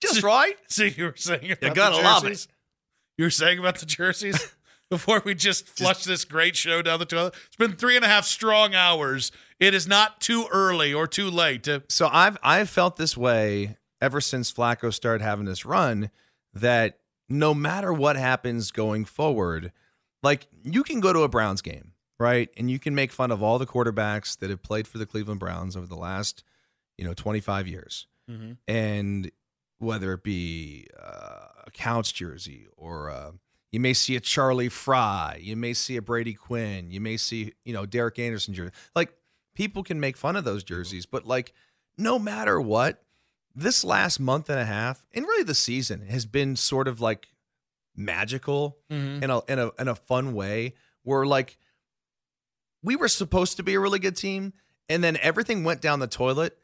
Just 0.00 0.22
right. 0.22 0.56
See, 0.68 0.94
you 0.96 1.04
were 1.04 1.14
saying 1.16 1.52
about 1.52 1.74
gotta 1.74 1.96
the 1.96 2.02
love 2.02 2.24
it. 2.24 2.28
jerseys? 2.28 2.48
You 3.18 3.24
were 3.26 3.30
saying 3.30 3.58
about 3.58 3.78
the 3.78 3.86
jerseys 3.86 4.54
before 4.90 5.22
we 5.24 5.34
just 5.34 5.68
flushed 5.68 6.06
this 6.06 6.24
great 6.24 6.56
show 6.56 6.82
down 6.82 6.98
the 6.98 7.04
toilet. 7.04 7.34
It's 7.46 7.56
been 7.56 7.72
three 7.72 7.96
and 7.96 8.04
a 8.04 8.08
half 8.08 8.24
strong 8.24 8.74
hours. 8.74 9.30
It 9.60 9.74
is 9.74 9.86
not 9.86 10.20
too 10.20 10.46
early 10.50 10.94
or 10.94 11.06
too 11.06 11.30
late 11.30 11.64
to. 11.64 11.82
So 11.88 12.08
I've 12.10 12.38
I've 12.42 12.70
felt 12.70 12.96
this 12.96 13.16
way 13.16 13.76
ever 14.04 14.20
since 14.20 14.52
Flacco 14.52 14.92
started 14.92 15.24
having 15.24 15.46
this 15.46 15.64
run. 15.64 16.10
That 16.52 16.98
no 17.28 17.54
matter 17.54 17.92
what 17.92 18.16
happens 18.16 18.70
going 18.70 19.04
forward, 19.06 19.72
like 20.22 20.46
you 20.62 20.84
can 20.84 21.00
go 21.00 21.12
to 21.12 21.22
a 21.22 21.28
Browns 21.28 21.62
game, 21.62 21.92
right, 22.20 22.48
and 22.56 22.70
you 22.70 22.78
can 22.78 22.94
make 22.94 23.10
fun 23.10 23.32
of 23.32 23.42
all 23.42 23.58
the 23.58 23.66
quarterbacks 23.66 24.38
that 24.38 24.50
have 24.50 24.62
played 24.62 24.86
for 24.86 24.98
the 24.98 25.06
Cleveland 25.06 25.40
Browns 25.40 25.76
over 25.76 25.86
the 25.86 25.96
last, 25.96 26.44
you 26.96 27.04
know, 27.04 27.14
25 27.14 27.66
years, 27.66 28.06
and 28.68 29.30
whether 29.78 30.12
it 30.12 30.22
be 30.22 30.86
uh, 30.96 31.48
a 31.66 31.70
Couch 31.72 32.14
jersey 32.14 32.66
or 32.76 33.10
uh, 33.10 33.32
you 33.72 33.80
may 33.80 33.92
see 33.94 34.14
a 34.16 34.20
Charlie 34.20 34.68
Frye, 34.68 35.40
you 35.42 35.56
may 35.56 35.74
see 35.74 35.96
a 35.96 36.02
Brady 36.02 36.34
Quinn, 36.34 36.90
you 36.90 37.00
may 37.00 37.16
see 37.16 37.52
you 37.64 37.72
know 37.72 37.84
Derek 37.86 38.18
Anderson 38.18 38.54
jersey. 38.54 38.72
Like 38.94 39.12
people 39.54 39.82
can 39.82 39.98
make 39.98 40.16
fun 40.16 40.36
of 40.36 40.44
those 40.44 40.62
jerseys, 40.62 41.06
but 41.06 41.26
like 41.26 41.52
no 41.98 42.18
matter 42.18 42.60
what, 42.60 43.03
this 43.54 43.84
last 43.84 44.18
month 44.18 44.50
and 44.50 44.58
a 44.58 44.64
half 44.64 45.06
and 45.12 45.24
really 45.24 45.44
the 45.44 45.54
season 45.54 46.06
has 46.06 46.26
been 46.26 46.56
sort 46.56 46.88
of 46.88 47.00
like 47.00 47.28
magical 47.96 48.78
mm-hmm. 48.90 49.22
in 49.22 49.30
a 49.30 49.40
in 49.48 49.58
a 49.58 49.70
in 49.78 49.88
a 49.88 49.94
fun 49.94 50.34
way 50.34 50.74
where 51.02 51.24
like 51.24 51.56
we 52.82 52.96
were 52.96 53.08
supposed 53.08 53.56
to 53.56 53.62
be 53.62 53.74
a 53.74 53.80
really 53.80 53.98
good 53.98 54.16
team 54.16 54.52
and 54.88 55.02
then 55.02 55.16
everything 55.22 55.64
went 55.64 55.80
down 55.80 56.00
the 56.00 56.06
toilet 56.06 56.58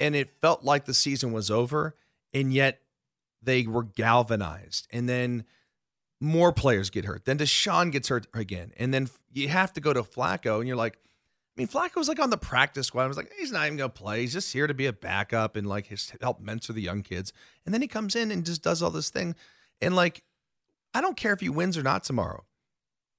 and 0.00 0.16
it 0.16 0.40
felt 0.40 0.64
like 0.64 0.86
the 0.86 0.94
season 0.94 1.32
was 1.32 1.50
over 1.50 1.94
and 2.32 2.52
yet 2.52 2.80
they 3.42 3.66
were 3.66 3.84
galvanized 3.84 4.88
and 4.90 5.08
then 5.08 5.44
more 6.20 6.52
players 6.52 6.88
get 6.90 7.04
hurt. 7.04 7.26
Then 7.26 7.38
Deshaun 7.38 7.92
gets 7.92 8.08
hurt 8.08 8.26
again 8.32 8.72
and 8.76 8.92
then 8.92 9.08
you 9.32 9.48
have 9.48 9.72
to 9.74 9.80
go 9.80 9.92
to 9.92 10.02
Flacco 10.02 10.58
and 10.58 10.66
you're 10.66 10.76
like 10.76 10.98
I 11.56 11.60
mean 11.60 11.68
Flacco 11.68 11.96
was 11.96 12.08
like 12.08 12.20
on 12.20 12.30
the 12.30 12.36
practice 12.36 12.88
squad 12.88 13.04
I 13.04 13.08
was 13.08 13.16
like 13.16 13.32
he's 13.38 13.52
not 13.52 13.66
even 13.66 13.78
going 13.78 13.90
to 13.90 13.94
play 13.96 14.22
he's 14.22 14.32
just 14.32 14.52
here 14.52 14.66
to 14.66 14.74
be 14.74 14.86
a 14.86 14.92
backup 14.92 15.56
and 15.56 15.66
like 15.66 15.86
his 15.86 16.12
help 16.20 16.40
mentor 16.40 16.72
the 16.72 16.82
young 16.82 17.02
kids 17.02 17.32
and 17.64 17.72
then 17.72 17.80
he 17.80 17.88
comes 17.88 18.16
in 18.16 18.30
and 18.30 18.44
just 18.44 18.62
does 18.62 18.82
all 18.82 18.90
this 18.90 19.10
thing 19.10 19.34
and 19.80 19.94
like 19.94 20.22
I 20.92 21.00
don't 21.00 21.16
care 21.16 21.32
if 21.32 21.40
he 21.40 21.48
wins 21.48 21.76
or 21.78 21.82
not 21.82 22.04
tomorrow 22.04 22.44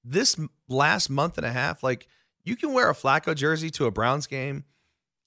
this 0.06 0.39
last 0.69 1.10
month 1.10 1.38
and 1.38 1.45
a 1.45 1.52
half, 1.52 1.84
like 1.84 2.08
you 2.43 2.56
can 2.56 2.74
wear 2.74 2.89
a 2.89 2.93
Flacco 2.93 3.36
jersey 3.36 3.69
to 3.71 3.86
a 3.86 3.91
Browns 3.91 4.28
game 4.28 4.63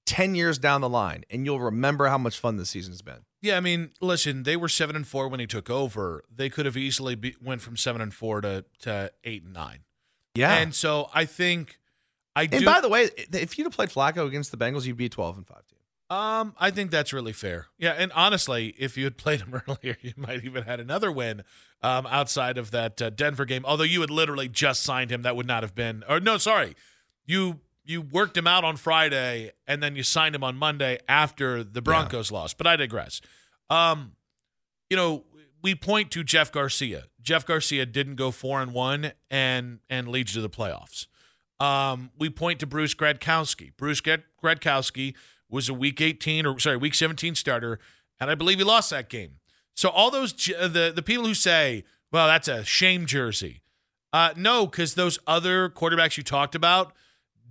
10 0.07 0.35
years 0.35 0.59
down 0.59 0.81
the 0.81 0.89
line 0.89 1.25
and 1.29 1.45
you'll 1.45 1.61
remember 1.61 2.07
how 2.07 2.17
much 2.17 2.39
fun 2.39 2.57
this 2.57 2.71
season's 2.71 3.03
been. 3.03 3.25
Yeah, 3.43 3.57
I 3.57 3.61
mean, 3.61 3.91
listen, 4.01 4.45
they 4.45 4.57
were 4.57 4.69
seven 4.69 4.97
and 4.97 5.07
four 5.07 5.29
when 5.29 5.41
he 5.41 5.47
took 5.47 5.69
over. 5.69 6.25
They 6.35 6.49
could 6.49 6.67
have 6.67 6.77
easily 6.77 7.15
be, 7.15 7.37
went 7.43 7.61
from 7.61 7.77
seven 7.77 8.01
and 8.01 8.15
four 8.15 8.41
to 8.41 8.65
to 8.81 9.13
eight 9.25 9.45
and 9.45 9.53
nine. 9.53 9.81
Yeah. 10.35 10.55
and 10.57 10.75
so 10.75 11.11
I 11.13 11.25
think 11.25 11.79
I 12.39 12.43
And 12.43 12.51
do. 12.61 12.65
by 12.65 12.81
the 12.81 12.89
way, 12.89 13.11
if 13.33 13.59
you'd 13.59 13.65
have 13.65 13.73
played 13.75 13.89
Flacco 13.91 14.27
against 14.27 14.51
the 14.51 14.57
Bengals, 14.57 14.85
you'd 14.87 14.97
be 14.97 15.09
12 15.09 15.39
and 15.39 15.47
5 15.47 15.57
team. 15.67 15.79
Um, 16.17 16.55
I 16.59 16.71
think 16.71 16.91
that's 16.91 17.13
really 17.13 17.33
fair. 17.35 17.67
Yeah, 17.79 17.93
and 17.93 18.11
honestly, 18.13 18.75
if 18.79 18.97
you 18.97 19.05
had 19.05 19.19
played 19.19 19.41
him 19.41 19.61
earlier, 19.69 19.97
you 20.01 20.15
might 20.17 20.43
even 20.45 20.63
had 20.65 20.81
another 20.81 21.13
win 21.13 21.43
um, 21.83 22.07
outside 22.07 22.57
of 22.57 22.71
that 22.71 23.03
uh, 23.03 23.11
Denver 23.11 23.45
game. 23.45 23.65
Although 23.67 23.85
you 23.85 24.01
had 24.01 24.11
literally 24.11 24.49
just 24.49 24.83
signed 24.83 25.11
him, 25.11 25.23
that 25.23 25.37
would 25.37 25.47
not 25.47 25.63
have 25.63 25.75
been. 25.75 26.05
Or 26.09 26.19
no, 26.21 26.39
sorry, 26.39 26.75
you 27.27 27.61
you 27.85 28.01
worked 28.03 28.37
him 28.37 28.47
out 28.47 28.65
on 28.65 28.77
Friday 28.77 29.51
and 29.67 29.83
then 29.83 29.97
you 29.97 30.03
signed 30.03 30.35
him 30.35 30.45
on 30.45 30.57
Monday 30.57 30.99
after 31.09 31.65
the 31.65 31.81
Broncos 31.83 32.31
lost. 32.31 32.57
But 32.59 32.67
I 32.67 32.77
digress. 32.77 33.21
Um, 33.71 34.13
you 34.91 34.97
know, 34.97 35.25
we 35.63 35.75
point 35.75 36.11
to 36.13 36.23
Jeff 36.23 36.53
Garcia. 36.53 37.05
Jeff 37.21 37.45
Garcia 37.45 37.85
didn't 37.85 38.15
go 38.17 38.31
four 38.31 38.63
and 38.63 38.73
one 38.73 39.13
and 39.31 39.81
and 39.91 40.09
leads 40.09 40.35
you 40.35 40.41
to 40.41 40.49
the 40.49 40.55
playoffs. 40.55 41.07
Um, 41.61 42.11
we 42.19 42.31
point 42.31 42.61
to 42.61 42.67
Bruce 42.67 42.95
Gradkowski. 42.95 43.73
Bruce 43.77 44.01
Grad- 44.01 44.25
Gradkowski 44.43 45.15
was 45.49 45.69
a 45.69 45.75
week 45.75 46.01
18 46.01 46.47
or 46.47 46.59
sorry, 46.59 46.77
week 46.77 46.95
17 46.95 47.35
starter, 47.35 47.79
and 48.21 48.31
I 48.31 48.35
believe 48.35 48.59
he 48.59 48.65
lost 48.65 48.91
that 48.91 49.09
game. 49.09 49.41
So 49.75 49.89
all 49.89 50.11
those 50.11 50.33
uh, 50.51 50.69
the 50.69 50.93
the 50.95 51.03
people 51.03 51.25
who 51.25 51.35
say, 51.35 51.85
"Well, 52.13 52.27
that's 52.27 52.49
a 52.49 52.65
shame 52.65 53.07
jersey," 53.07 53.63
uh, 54.13 54.35
no, 54.37 54.67
because 54.67 54.95
those 54.95 55.19
other 55.27 55.69
quarterbacks 55.69 56.17
you 56.17 56.23
talked 56.23 56.55
about 56.55 56.93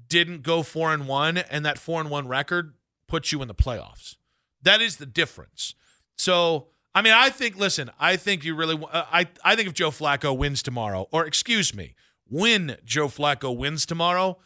didn't 0.09 0.43
go 0.43 0.63
four 0.63 0.93
and 0.93 1.07
one, 1.07 1.37
and 1.37 1.65
that 1.65 1.77
four 1.77 1.99
and 2.01 2.09
one 2.09 2.27
record 2.27 2.73
puts 3.07 3.31
you 3.31 3.41
in 3.41 3.47
the 3.47 3.55
playoffs. 3.55 4.15
That 4.61 4.81
is 4.81 4.97
the 4.97 5.05
difference. 5.05 5.75
So, 6.17 6.67
I 6.95 7.01
mean, 7.01 7.13
I 7.13 7.29
think. 7.29 7.57
Listen, 7.57 7.91
I 7.99 8.17
think 8.17 8.43
you 8.43 8.55
really. 8.55 8.75
Uh, 8.75 9.03
I 9.11 9.27
I 9.43 9.55
think 9.55 9.67
if 9.69 9.73
Joe 9.73 9.91
Flacco 9.91 10.35
wins 10.37 10.61
tomorrow, 10.61 11.07
or 11.11 11.25
excuse 11.25 11.73
me, 11.73 11.95
when 12.29 12.77
Joe 12.85 13.07
Flacco 13.07 13.55
wins 13.55 13.85
tomorrow, 13.85 14.37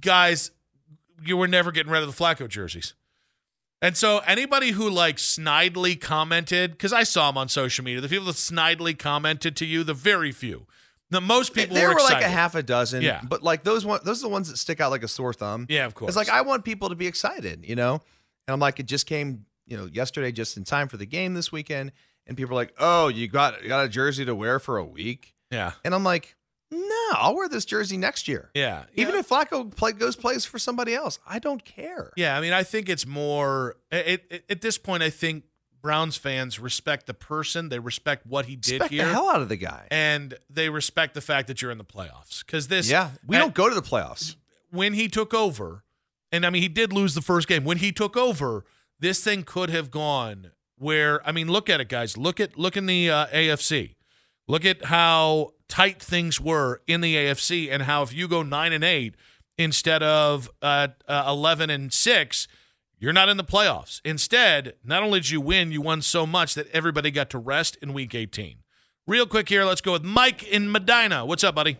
guys, 0.00 0.50
you 1.24 1.36
were 1.36 1.48
never 1.48 1.72
getting 1.72 1.92
rid 1.92 2.02
of 2.02 2.08
the 2.16 2.24
Flacco 2.24 2.48
jerseys. 2.48 2.94
And 3.82 3.96
so 3.96 4.18
anybody 4.26 4.70
who 4.72 4.90
like 4.90 5.16
snidely 5.16 5.98
commented, 5.98 6.72
because 6.72 6.92
I 6.92 7.02
saw 7.02 7.30
them 7.30 7.38
on 7.38 7.48
social 7.48 7.84
media, 7.84 8.00
the 8.00 8.08
people 8.08 8.26
that 8.26 8.36
snidely 8.36 8.98
commented 8.98 9.56
to 9.56 9.64
you, 9.66 9.84
the 9.84 9.94
very 9.94 10.32
few. 10.32 10.66
The 11.08 11.20
most 11.20 11.54
people 11.54 11.74
there 11.74 11.88
were, 11.88 11.94
were 11.94 12.00
like 12.02 12.22
a 12.22 12.28
half 12.28 12.54
a 12.54 12.62
dozen, 12.62 13.02
Yeah. 13.02 13.20
but 13.26 13.42
like 13.42 13.64
those 13.64 13.84
one, 13.84 14.00
those 14.04 14.20
are 14.20 14.28
the 14.28 14.32
ones 14.32 14.48
that 14.48 14.58
stick 14.58 14.80
out 14.80 14.90
like 14.90 15.02
a 15.02 15.08
sore 15.08 15.32
thumb. 15.32 15.66
Yeah, 15.68 15.86
of 15.86 15.94
course. 15.94 16.10
It's 16.10 16.16
like 16.16 16.28
I 16.28 16.42
want 16.42 16.64
people 16.64 16.90
to 16.90 16.94
be 16.94 17.06
excited, 17.06 17.64
you 17.66 17.74
know. 17.74 17.94
And 18.46 18.52
I'm 18.54 18.60
like, 18.60 18.78
it 18.78 18.86
just 18.86 19.06
came, 19.06 19.44
you 19.66 19.76
know, 19.76 19.86
yesterday, 19.86 20.30
just 20.30 20.56
in 20.56 20.62
time 20.64 20.86
for 20.88 20.98
the 20.98 21.06
game 21.06 21.34
this 21.34 21.50
weekend, 21.50 21.90
and 22.28 22.36
people 22.36 22.52
are 22.52 22.56
like, 22.60 22.74
"Oh, 22.78 23.08
you 23.08 23.26
got 23.28 23.60
you 23.62 23.68
got 23.68 23.84
a 23.84 23.88
jersey 23.88 24.24
to 24.24 24.34
wear 24.36 24.60
for 24.60 24.76
a 24.76 24.84
week," 24.84 25.34
Yeah. 25.50 25.72
and 25.84 25.94
I'm 25.94 26.04
like, 26.04 26.36
"No, 26.70 27.06
I'll 27.12 27.34
wear 27.34 27.48
this 27.48 27.64
jersey 27.64 27.96
next 27.96 28.28
year." 28.28 28.50
Yeah. 28.54 28.84
Even 28.94 29.14
yeah. 29.14 29.20
if 29.20 29.28
Flacco 29.28 29.74
play, 29.74 29.92
goes 29.92 30.16
plays 30.16 30.44
for 30.44 30.58
somebody 30.58 30.94
else, 30.94 31.18
I 31.26 31.38
don't 31.38 31.64
care. 31.64 32.12
Yeah, 32.16 32.36
I 32.36 32.40
mean, 32.40 32.52
I 32.52 32.62
think 32.62 32.88
it's 32.88 33.06
more 33.06 33.76
it, 33.90 34.24
it, 34.30 34.44
at 34.48 34.60
this 34.60 34.78
point. 34.78 35.02
I 35.02 35.10
think 35.10 35.44
Browns 35.82 36.16
fans 36.16 36.58
respect 36.58 37.06
the 37.06 37.14
person. 37.14 37.68
They 37.68 37.78
respect 37.78 38.26
what 38.26 38.46
he 38.46 38.56
did 38.56 38.72
Respect 38.72 38.92
here, 38.92 39.06
the 39.06 39.12
hell 39.12 39.30
out 39.30 39.40
of 39.42 39.48
the 39.48 39.56
guy. 39.56 39.86
and 39.90 40.34
they 40.48 40.68
respect 40.68 41.14
the 41.14 41.20
fact 41.20 41.48
that 41.48 41.62
you're 41.62 41.70
in 41.70 41.78
the 41.78 41.84
playoffs. 41.84 42.44
Because 42.44 42.68
this, 42.68 42.90
yeah, 42.90 43.10
we 43.26 43.36
and 43.36 43.42
don't 43.42 43.54
go 43.54 43.68
to 43.68 43.74
the 43.74 43.82
playoffs. 43.82 44.36
when 44.70 44.94
he 44.94 45.08
took 45.08 45.32
over, 45.34 45.84
and 46.32 46.44
I 46.44 46.50
mean, 46.50 46.62
he 46.62 46.68
did 46.68 46.92
lose 46.92 47.14
the 47.14 47.22
first 47.22 47.48
game. 47.48 47.64
When 47.64 47.78
he 47.78 47.92
took 47.92 48.16
over, 48.16 48.64
this 48.98 49.24
thing 49.24 49.42
could 49.42 49.70
have 49.70 49.90
gone 49.90 50.50
where 50.76 51.26
I 51.26 51.32
mean, 51.32 51.48
look 51.48 51.68
at 51.68 51.80
it, 51.80 51.88
guys. 51.88 52.16
Look 52.16 52.40
at 52.40 52.58
look 52.58 52.76
in 52.76 52.86
the 52.86 53.10
uh, 53.10 53.26
AFC. 53.26 53.94
Look 54.48 54.64
at 54.64 54.86
how 54.86 55.52
tight 55.70 56.02
things 56.02 56.40
were 56.40 56.82
in 56.86 57.00
the 57.00 57.14
AFC, 57.16 57.72
and 57.72 57.84
how 57.84 58.02
if 58.02 58.12
you 58.12 58.28
go 58.28 58.42
nine 58.42 58.72
and 58.72 58.84
eight 58.84 59.14
instead 59.56 60.02
of 60.02 60.50
uh, 60.60 60.88
uh, 61.08 61.24
eleven 61.26 61.70
and 61.70 61.92
six, 61.92 62.48
you're 62.98 63.14
not 63.14 63.30
in 63.30 63.38
the 63.38 63.44
playoffs. 63.44 64.02
Instead, 64.04 64.74
not 64.84 65.02
only 65.02 65.20
did 65.20 65.30
you 65.30 65.40
win, 65.40 65.72
you 65.72 65.80
won 65.80 66.02
so 66.02 66.26
much 66.26 66.54
that 66.54 66.66
everybody 66.72 67.10
got 67.10 67.30
to 67.30 67.38
rest 67.38 67.78
in 67.80 67.94
Week 67.94 68.14
18. 68.14 68.58
Real 69.06 69.26
quick 69.26 69.48
here, 69.48 69.64
let's 69.64 69.80
go 69.80 69.92
with 69.92 70.04
Mike 70.04 70.42
in 70.42 70.70
Medina. 70.70 71.24
What's 71.24 71.42
up, 71.42 71.54
buddy? 71.54 71.78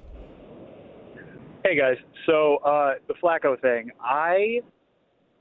Hey 1.62 1.76
guys, 1.76 1.98
so 2.24 2.56
uh, 2.64 2.94
the 3.06 3.14
Flacco 3.22 3.60
thing, 3.60 3.90
I, 4.00 4.60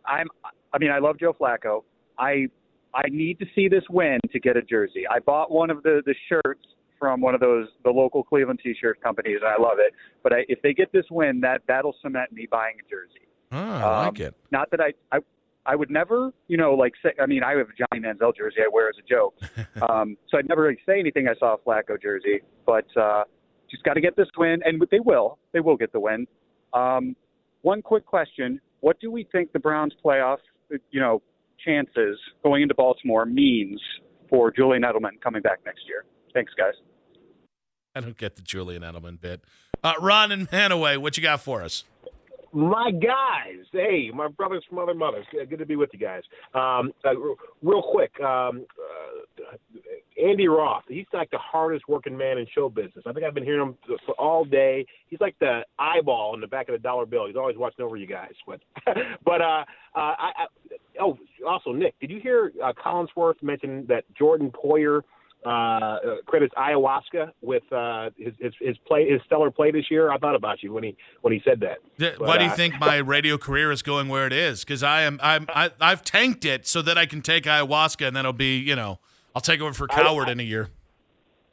I'm, 0.06 0.28
I 0.74 0.78
mean, 0.80 0.92
I 0.92 1.00
love 1.00 1.18
Joe 1.18 1.34
Flacco. 1.40 1.84
I, 2.18 2.48
I 2.94 3.04
need 3.10 3.40
to 3.40 3.46
see 3.56 3.70
this 3.70 3.84
win 3.90 4.20
to 4.34 4.40
get 4.40 4.58
a 4.58 4.62
jersey. 4.62 5.04
I 5.10 5.20
bought 5.20 5.50
one 5.50 5.70
of 5.70 5.82
the 5.84 6.02
the 6.06 6.14
shirts 6.28 6.66
from 7.00 7.22
one 7.22 7.34
of 7.34 7.40
those 7.40 7.68
the 7.84 7.90
local 7.90 8.24
Cleveland 8.24 8.60
T-shirt 8.64 9.02
companies, 9.02 9.38
and 9.42 9.50
I 9.50 9.62
love 9.62 9.78
it. 9.80 9.94
But 10.24 10.34
I, 10.34 10.46
if 10.50 10.62
they 10.62 10.74
get 10.74 10.92
this 10.92 11.06
win, 11.10 11.40
that 11.42 11.62
that'll 11.68 11.96
cement 12.02 12.32
me 12.32 12.48
buying 12.52 12.76
a 12.86 12.90
jersey. 12.90 13.26
Oh, 13.52 13.58
I 13.58 14.06
like 14.06 14.20
Um, 14.20 14.26
it. 14.28 14.36
Not 14.52 14.70
that 14.72 14.80
I, 14.82 14.94
I, 15.12 15.20
I 15.66 15.76
would 15.76 15.90
never, 15.90 16.32
you 16.48 16.58
know, 16.58 16.74
like 16.74 16.94
say. 17.04 17.12
I 17.22 17.26
mean, 17.26 17.44
I 17.44 17.52
have 17.58 17.68
a 17.70 17.74
Johnny 17.78 18.02
Manziel 18.06 18.36
jersey 18.36 18.58
I 18.64 18.70
wear 18.72 18.90
as 18.90 18.96
a 18.98 19.08
joke, 19.08 19.36
um, 19.90 20.18
so 20.30 20.38
I'd 20.38 20.48
never 20.48 20.64
really 20.64 20.78
say 20.86 21.00
anything. 21.00 21.28
I 21.28 21.36
saw 21.40 21.56
a 21.56 21.58
Flacco 21.58 22.00
jersey, 22.02 22.42
but 22.66 22.86
uh, 22.98 23.24
just 23.72 23.84
got 23.84 23.94
to 23.94 24.02
get 24.02 24.16
this 24.16 24.28
win, 24.38 24.60
and 24.66 24.82
they 24.92 25.00
will. 25.00 25.38
They 25.54 25.60
will 25.62 25.78
get 25.78 25.92
the 25.92 26.00
win. 26.00 26.28
Um, 26.74 27.16
one 27.62 27.82
quick 27.82 28.06
question: 28.06 28.60
What 28.82 29.00
do 29.00 29.12
we 29.12 29.28
think 29.32 29.52
the 29.52 29.60
Browns' 29.60 29.94
playoff, 30.04 30.38
you 30.92 31.00
know, 31.00 31.22
chances 31.66 32.18
going 32.44 32.62
into 32.62 32.74
Baltimore 32.76 33.26
means 33.26 33.82
for 34.30 34.52
Julian 34.52 34.84
Edelman 34.84 35.20
coming 35.22 35.42
back 35.42 35.60
next 35.66 35.82
year? 35.88 36.06
Thanks, 36.34 36.54
guys. 36.58 36.74
I 37.96 38.02
don't 38.02 38.18
get 38.18 38.36
the 38.36 38.42
Julian 38.42 38.84
Edelman 38.84 39.20
bit. 39.20 39.42
Uh, 39.84 39.94
Ron 40.00 40.32
and 40.32 40.52
Mantua, 40.52 41.00
what 41.00 41.18
you 41.18 41.24
got 41.24 41.42
for 41.42 41.64
us? 41.64 41.86
My 42.52 42.90
guys, 42.92 43.66
hey, 43.72 44.10
my 44.14 44.28
brothers 44.28 44.64
from 44.68 44.80
other 44.80 44.96
mothers. 44.96 45.26
Good 45.32 45.60
to 45.60 45.66
be 45.68 45.76
with 45.76 45.92
you 45.94 46.00
guys. 46.00 46.24
Um, 46.56 46.92
uh, 47.06 47.12
real 47.62 47.84
quick, 47.84 48.12
um, 48.22 48.66
uh, 48.80 49.56
Andy 50.20 50.48
Roth. 50.48 50.84
He's 50.88 51.06
like 51.14 51.30
the 51.30 51.38
hardest 51.38 51.88
working 51.88 52.18
man 52.18 52.40
in 52.40 52.48
show 52.54 52.68
business. 52.68 53.04
I 53.06 53.14
think 53.14 53.26
I've 53.26 53.36
been 53.36 53.44
hearing 53.44 53.68
him 53.68 53.78
for 54.06 54.14
all 54.16 54.46
day. 54.46 54.86
He's 55.08 55.22
like 55.22 55.38
the 55.40 55.62
eyeball 55.78 56.34
in 56.34 56.42
the 56.42 56.48
back 56.48 56.70
of 56.70 56.74
the 56.74 56.80
dollar 56.80 57.06
bill. 57.06 57.28
He's 57.28 57.36
always 57.36 57.56
watching 57.56 57.86
over 57.86 57.98
you 57.98 58.08
guys. 58.08 58.34
But, 58.48 58.62
but 59.24 59.42
uh, 59.42 59.64
uh, 59.96 60.00
I, 60.00 60.32
I, 60.38 60.46
oh, 61.00 61.18
also 61.48 61.72
Nick, 61.72 62.00
did 62.00 62.10
you 62.10 62.20
hear 62.20 62.52
uh, 62.64 62.74
Collinsworth 62.74 63.42
mention 63.44 63.86
that 63.88 64.06
Jordan 64.18 64.52
Poyer? 64.52 65.02
Uh, 65.46 66.18
credits 66.26 66.54
ayahuasca 66.56 67.32
with 67.42 67.64
uh, 67.72 68.10
his, 68.18 68.34
his 68.40 68.54
his 68.60 68.78
play 68.80 69.10
his 69.10 69.22
stellar 69.26 69.50
play 69.50 69.72
this 69.72 69.90
year. 69.90 70.12
I 70.12 70.18
thought 70.18 70.36
about 70.36 70.62
you 70.62 70.74
when 70.74 70.84
he 70.84 70.98
when 71.22 71.32
he 71.32 71.42
said 71.46 71.62
that. 71.62 71.78
But, 71.98 72.20
Why 72.20 72.38
do 72.38 72.44
you 72.44 72.50
uh, 72.50 72.56
think 72.56 72.78
my 72.78 72.98
radio 73.16 73.38
career 73.38 73.72
is 73.72 73.82
going 73.82 74.10
where 74.10 74.28
it 74.28 74.34
is? 74.34 74.66
Because 74.66 74.84
I 74.84 75.04
am 75.04 75.18
I'm 75.24 75.46
I, 75.48 75.72
I've 75.80 76.04
tanked 76.04 76.44
it 76.44 76.68
so 76.68 76.82
that 76.82 76.98
I 76.98 77.06
can 77.06 77.22
take 77.22 77.46
ayahuasca 77.46 78.06
and 78.06 78.18
then 78.18 78.26
it'll 78.26 78.34
be 78.34 78.58
you 78.58 78.76
know 78.76 79.00
I'll 79.34 79.42
take 79.42 79.62
over 79.62 79.74
for 79.74 79.88
Cowherd 79.88 80.28
I, 80.28 80.30
I, 80.30 80.32
in 80.34 80.40
a 80.42 80.44
year. 80.44 80.70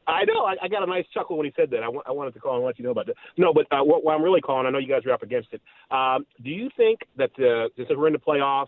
I 0.09 0.25
know. 0.25 0.45
I, 0.45 0.55
I, 0.63 0.69
got 0.69 0.83
a 0.83 0.87
nice 0.87 1.05
chuckle 1.13 1.37
when 1.37 1.47
he 1.47 1.53
said 1.57 1.71
that. 1.71 1.79
I, 1.79 1.87
w- 1.87 2.03
I 2.07 2.13
wanted 2.13 2.35
to 2.35 2.41
call 2.41 2.57
and 2.57 2.65
let 2.65 2.79
you 2.79 2.85
know 2.85 2.93
about 2.93 3.07
that. 3.07 3.17
No, 3.37 3.53
but 3.53 3.67
uh, 3.73 3.83
what, 3.83 4.05
what, 4.05 4.15
I'm 4.15 4.23
really 4.23 4.41
calling, 4.41 4.67
I 4.67 4.71
know 4.71 4.79
you 4.79 4.89
guys 4.89 5.05
are 5.05 5.13
up 5.13 5.23
against 5.23 5.49
it. 5.53 5.61
Um, 5.91 6.27
do 6.45 6.51
you 6.51 6.71
think 6.77 7.01
that 7.17 7.31
the, 7.37 7.69
since 7.77 7.89
we're 7.91 8.07
in 8.07 8.13
the 8.13 8.19
playoffs 8.19 8.67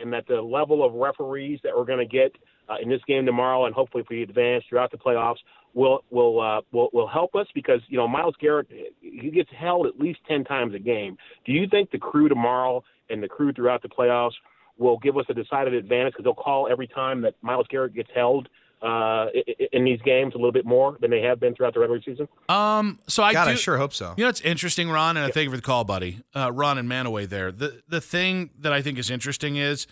and 0.00 0.12
that 0.12 0.26
the 0.26 0.40
level 0.40 0.84
of 0.84 0.94
referees 0.94 1.60
that 1.62 1.76
we're 1.76 1.84
going 1.84 1.98
to 1.98 2.06
get 2.06 2.34
uh, 2.68 2.74
in 2.82 2.88
this 2.88 3.00
game 3.06 3.26
tomorrow, 3.26 3.66
and 3.66 3.74
hopefully 3.74 4.02
if 4.02 4.08
we 4.08 4.22
advance 4.22 4.64
throughout 4.68 4.90
the 4.90 4.98
playoffs, 4.98 5.38
will 5.74 6.04
will 6.10 6.40
uh, 6.40 6.60
will 6.72 6.90
will 6.92 7.08
help 7.08 7.34
us 7.34 7.46
because 7.54 7.80
you 7.88 7.96
know 7.96 8.08
Myles 8.08 8.34
Garrett 8.40 8.68
he 9.00 9.30
gets 9.30 9.50
held 9.56 9.86
at 9.86 9.98
least 9.98 10.20
ten 10.28 10.44
times 10.44 10.74
a 10.74 10.78
game. 10.78 11.16
Do 11.44 11.52
you 11.52 11.66
think 11.68 11.90
the 11.90 11.98
crew 11.98 12.28
tomorrow 12.28 12.84
and 13.10 13.22
the 13.22 13.28
crew 13.28 13.52
throughout 13.52 13.82
the 13.82 13.88
playoffs 13.88 14.34
will 14.76 14.98
give 14.98 15.16
us 15.16 15.24
a 15.28 15.34
decided 15.34 15.74
advantage 15.74 16.12
because 16.12 16.24
they'll 16.24 16.34
call 16.34 16.68
every 16.70 16.86
time 16.86 17.22
that 17.22 17.34
Myles 17.42 17.66
Garrett 17.70 17.94
gets 17.94 18.10
held? 18.14 18.48
Uh, 18.80 19.26
in 19.72 19.84
these 19.84 20.00
games, 20.02 20.34
a 20.34 20.36
little 20.36 20.52
bit 20.52 20.64
more 20.64 20.96
than 21.00 21.10
they 21.10 21.20
have 21.20 21.40
been 21.40 21.52
throughout 21.52 21.74
the 21.74 21.80
regular 21.80 22.00
season. 22.00 22.28
Um, 22.48 23.00
so 23.08 23.24
I 23.24 23.32
God, 23.32 23.46
do, 23.46 23.50
I 23.50 23.54
sure 23.56 23.76
hope 23.76 23.92
so. 23.92 24.14
You 24.16 24.22
know, 24.22 24.28
it's 24.28 24.40
interesting, 24.42 24.88
Ron, 24.88 25.16
and 25.16 25.26
I 25.26 25.32
thank 25.32 25.46
you 25.46 25.50
for 25.50 25.56
the 25.56 25.62
call, 25.62 25.82
buddy. 25.82 26.20
Uh, 26.32 26.52
Ron 26.52 26.78
and 26.78 26.88
Mantua 26.88 27.26
there. 27.26 27.50
The 27.50 27.82
the 27.88 28.00
thing 28.00 28.50
that 28.56 28.72
I 28.72 28.80
think 28.80 28.96
is 28.96 29.10
interesting 29.10 29.56
is 29.56 29.88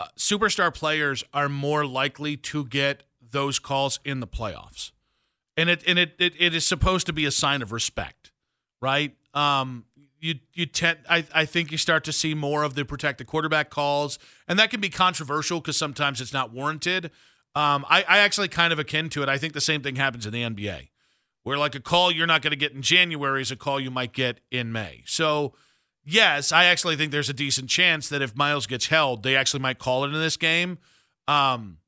uh, 0.00 0.06
superstar 0.16 0.72
players 0.72 1.24
are 1.32 1.48
more 1.48 1.84
likely 1.84 2.36
to 2.36 2.64
get 2.64 3.02
those 3.30 3.58
calls 3.58 4.00
in 4.04 4.20
the 4.20 4.26
playoffs. 4.26 4.92
And 5.56 5.68
it 5.68 5.82
and 5.86 5.98
it, 5.98 6.14
it, 6.18 6.34
it 6.38 6.54
is 6.54 6.64
supposed 6.64 7.06
to 7.06 7.12
be 7.12 7.24
a 7.24 7.30
sign 7.30 7.62
of 7.62 7.72
respect, 7.72 8.30
right? 8.80 9.16
Um, 9.34 9.84
you 10.20 10.36
you 10.54 10.66
tend 10.66 10.98
I, 11.08 11.24
I 11.34 11.44
think 11.44 11.72
you 11.72 11.78
start 11.78 12.04
to 12.04 12.12
see 12.12 12.34
more 12.34 12.62
of 12.62 12.74
the 12.74 12.84
protect 12.84 13.18
the 13.18 13.24
quarterback 13.24 13.70
calls, 13.70 14.18
and 14.46 14.58
that 14.58 14.70
can 14.70 14.80
be 14.80 14.88
controversial 14.88 15.60
because 15.60 15.76
sometimes 15.76 16.20
it's 16.20 16.32
not 16.32 16.52
warranted. 16.52 17.10
Um, 17.54 17.84
I, 17.88 18.04
I 18.08 18.18
actually 18.18 18.48
kind 18.48 18.72
of 18.72 18.78
akin 18.78 19.08
to 19.10 19.22
it. 19.22 19.28
I 19.28 19.36
think 19.36 19.52
the 19.52 19.60
same 19.60 19.82
thing 19.82 19.96
happens 19.96 20.26
in 20.26 20.32
the 20.32 20.42
NBA, 20.42 20.90
where 21.42 21.58
like 21.58 21.74
a 21.74 21.80
call 21.80 22.12
you're 22.12 22.26
not 22.26 22.40
going 22.42 22.52
to 22.52 22.56
get 22.56 22.72
in 22.72 22.82
January 22.82 23.42
is 23.42 23.50
a 23.50 23.56
call 23.56 23.80
you 23.80 23.90
might 23.90 24.12
get 24.12 24.40
in 24.52 24.70
May. 24.70 25.02
So 25.06 25.54
yes, 26.08 26.52
I 26.52 26.64
actually 26.64 26.96
think 26.96 27.12
there's 27.12 27.28
a 27.28 27.34
decent 27.34 27.68
chance 27.68 28.08
that 28.08 28.22
if 28.22 28.34
Myles 28.34 28.66
gets 28.66 28.86
held, 28.86 29.22
they 29.22 29.36
actually 29.36 29.60
might 29.60 29.78
call 29.78 30.04
it 30.04 30.08
in 30.08 30.14
this 30.14 30.36
game. 30.36 30.78
Um, 31.28 31.78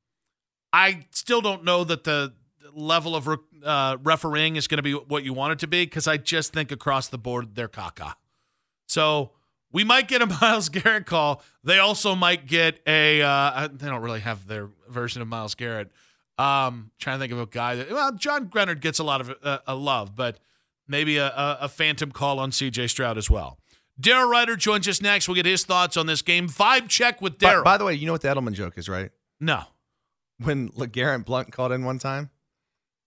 I 0.72 1.06
still 1.10 1.40
don't 1.40 1.64
know 1.64 1.82
that 1.84 2.04
the 2.04 2.34
level 2.72 3.16
of 3.16 3.28
uh, 3.64 3.96
refereeing 4.02 4.56
is 4.56 4.68
going 4.68 4.78
to 4.78 4.82
be 4.82 4.92
what 4.92 5.24
you 5.24 5.32
want 5.32 5.52
it 5.54 5.58
to 5.60 5.66
be 5.66 5.84
because 5.84 6.06
I 6.06 6.18
just 6.18 6.52
think 6.52 6.70
across 6.70 7.08
the 7.08 7.18
board 7.18 7.54
they're 7.54 7.68
caca. 7.68 8.14
So 8.86 9.32
we 9.72 9.82
might 9.84 10.06
get 10.06 10.22
a 10.22 10.26
Myles 10.40 10.68
Garrett 10.68 11.06
call. 11.06 11.42
They 11.64 11.78
also 11.78 12.14
might 12.14 12.46
get 12.46 12.80
a. 12.86 13.22
Uh, 13.22 13.68
they 13.72 13.88
don't 13.88 14.02
really 14.02 14.20
have 14.20 14.46
their 14.46 14.68
version 14.88 15.22
of 15.22 15.28
Myles 15.28 15.54
Garrett. 15.54 15.90
Um, 16.38 16.90
trying 16.98 17.16
to 17.16 17.20
think 17.20 17.32
of 17.32 17.40
a 17.40 17.46
guy 17.46 17.74
that 17.76 17.90
well, 17.90 18.12
John 18.12 18.48
Greenard 18.48 18.80
gets 18.80 18.98
a 18.98 19.04
lot 19.04 19.20
of 19.20 19.34
uh, 19.42 19.58
a 19.66 19.74
love, 19.74 20.14
but 20.16 20.38
maybe 20.88 21.18
a, 21.18 21.26
a, 21.26 21.58
a 21.62 21.68
phantom 21.68 22.12
call 22.12 22.38
on 22.38 22.50
C.J. 22.50 22.86
Stroud 22.86 23.18
as 23.18 23.28
well. 23.28 23.58
Daryl 24.00 24.30
Ruiter 24.30 24.56
joins 24.56 24.88
us 24.88 25.02
next. 25.02 25.28
We'll 25.28 25.34
get 25.34 25.46
his 25.46 25.64
thoughts 25.64 25.96
on 25.96 26.06
this 26.06 26.22
game. 26.22 26.48
Vibe 26.48 26.88
check 26.88 27.20
with 27.20 27.38
Daryl. 27.38 27.64
By, 27.64 27.72
by, 27.72 27.78
the 27.78 27.84
way, 27.84 27.94
you 27.94 28.06
know 28.06 28.12
what 28.12 28.22
the 28.22 28.28
Edelman 28.28 28.52
joke 28.52 28.78
is, 28.78 28.88
right? 28.88 29.10
No. 29.38 29.64
When 30.42 30.70
LeGarrette 30.70 31.24
Blunt 31.24 31.52
called 31.52 31.72
in 31.72 31.84
one 31.84 31.98
time. 31.98 32.30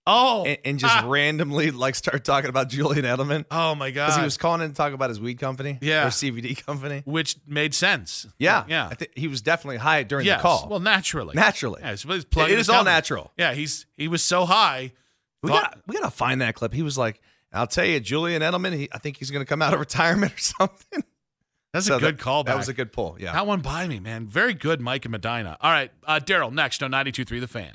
Oh. 0.06 0.44
And, 0.44 0.58
and 0.64 0.78
just 0.78 0.94
ah. 0.94 1.08
randomly 1.08 1.70
like 1.70 1.94
start 1.94 2.24
talking 2.24 2.50
about 2.50 2.68
Julian 2.68 3.04
Edelman. 3.04 3.46
Oh 3.50 3.74
my 3.74 3.90
god. 3.90 4.06
Because 4.06 4.18
he 4.18 4.24
was 4.24 4.36
calling 4.36 4.60
in 4.60 4.70
to 4.70 4.74
talk 4.74 4.92
about 4.92 5.08
his 5.08 5.18
weed 5.18 5.38
company. 5.38 5.78
Yeah. 5.80 6.06
Or 6.06 6.08
CBD 6.08 6.64
company. 6.64 7.02
Which 7.06 7.36
made 7.46 7.74
sense. 7.74 8.26
Yeah. 8.38 8.64
Yeah. 8.68 8.88
I 8.88 8.94
think 8.94 9.12
he 9.16 9.28
was 9.28 9.40
definitely 9.40 9.78
high 9.78 10.02
during 10.02 10.26
yes. 10.26 10.38
the 10.38 10.42
call. 10.42 10.68
Well, 10.68 10.80
naturally. 10.80 11.34
Naturally. 11.34 11.80
Yeah, 11.82 11.92
it 11.92 12.58
is 12.58 12.68
all 12.68 12.84
natural. 12.84 13.32
Yeah, 13.38 13.54
he's 13.54 13.86
he 13.96 14.08
was 14.08 14.22
so 14.22 14.44
high. 14.44 14.92
We 15.42 15.50
got 15.50 15.78
we 15.86 15.94
gotta 15.94 16.10
find 16.10 16.40
that 16.40 16.54
clip. 16.54 16.72
He 16.72 16.82
was 16.82 16.96
like, 16.98 17.20
I'll 17.54 17.66
tell 17.66 17.84
you, 17.84 18.00
Julian 18.00 18.42
Edelman, 18.42 18.74
he, 18.74 18.88
I 18.92 18.98
think 18.98 19.16
he's 19.16 19.30
gonna 19.30 19.44
come 19.44 19.62
out 19.62 19.72
of 19.72 19.80
retirement 19.88 20.34
or 20.34 20.38
something. 20.38 21.04
That's 21.72 21.86
so 21.86 21.96
a 21.96 22.00
good 22.00 22.18
that, 22.18 22.22
call. 22.22 22.44
That 22.44 22.56
was 22.56 22.68
a 22.68 22.72
good 22.72 22.92
pull. 22.92 23.16
Yeah. 23.18 23.32
That 23.32 23.46
one 23.46 23.60
by 23.60 23.88
me, 23.88 23.98
man. 23.98 24.28
Very 24.28 24.54
good, 24.54 24.80
Mike 24.80 25.04
and 25.06 25.12
Medina. 25.12 25.56
All 25.60 25.72
right, 25.72 25.90
uh, 26.06 26.20
Daryl, 26.22 26.52
next 26.52 26.82
on 26.82 26.92
92.3 26.92 27.40
The 27.40 27.48
Fan. 27.48 27.72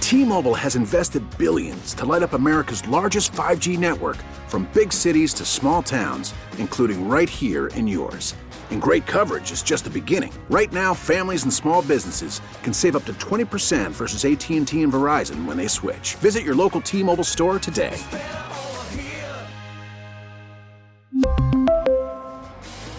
T-Mobile 0.00 0.54
has 0.54 0.76
invested 0.76 1.24
billions 1.36 1.92
to 1.94 2.04
light 2.04 2.22
up 2.22 2.34
America's 2.34 2.86
largest 2.86 3.32
5G 3.32 3.76
network 3.76 4.18
from 4.46 4.70
big 4.72 4.92
cities 4.92 5.34
to 5.34 5.44
small 5.44 5.82
towns, 5.82 6.32
including 6.58 7.08
right 7.08 7.28
here 7.28 7.66
in 7.68 7.88
yours. 7.88 8.34
And 8.70 8.80
great 8.80 9.06
coverage 9.06 9.50
is 9.50 9.62
just 9.62 9.82
the 9.82 9.90
beginning. 9.90 10.32
Right 10.48 10.72
now, 10.72 10.94
families 10.94 11.42
and 11.42 11.52
small 11.52 11.82
businesses 11.82 12.40
can 12.62 12.72
save 12.72 12.94
up 12.94 13.04
to 13.06 13.14
20% 13.14 13.90
versus 13.90 14.24
AT&T 14.24 14.80
and 14.80 14.92
Verizon 14.92 15.44
when 15.44 15.56
they 15.56 15.66
switch. 15.66 16.14
Visit 16.16 16.44
your 16.44 16.54
local 16.54 16.80
T-Mobile 16.80 17.24
store 17.24 17.58
today. 17.58 17.98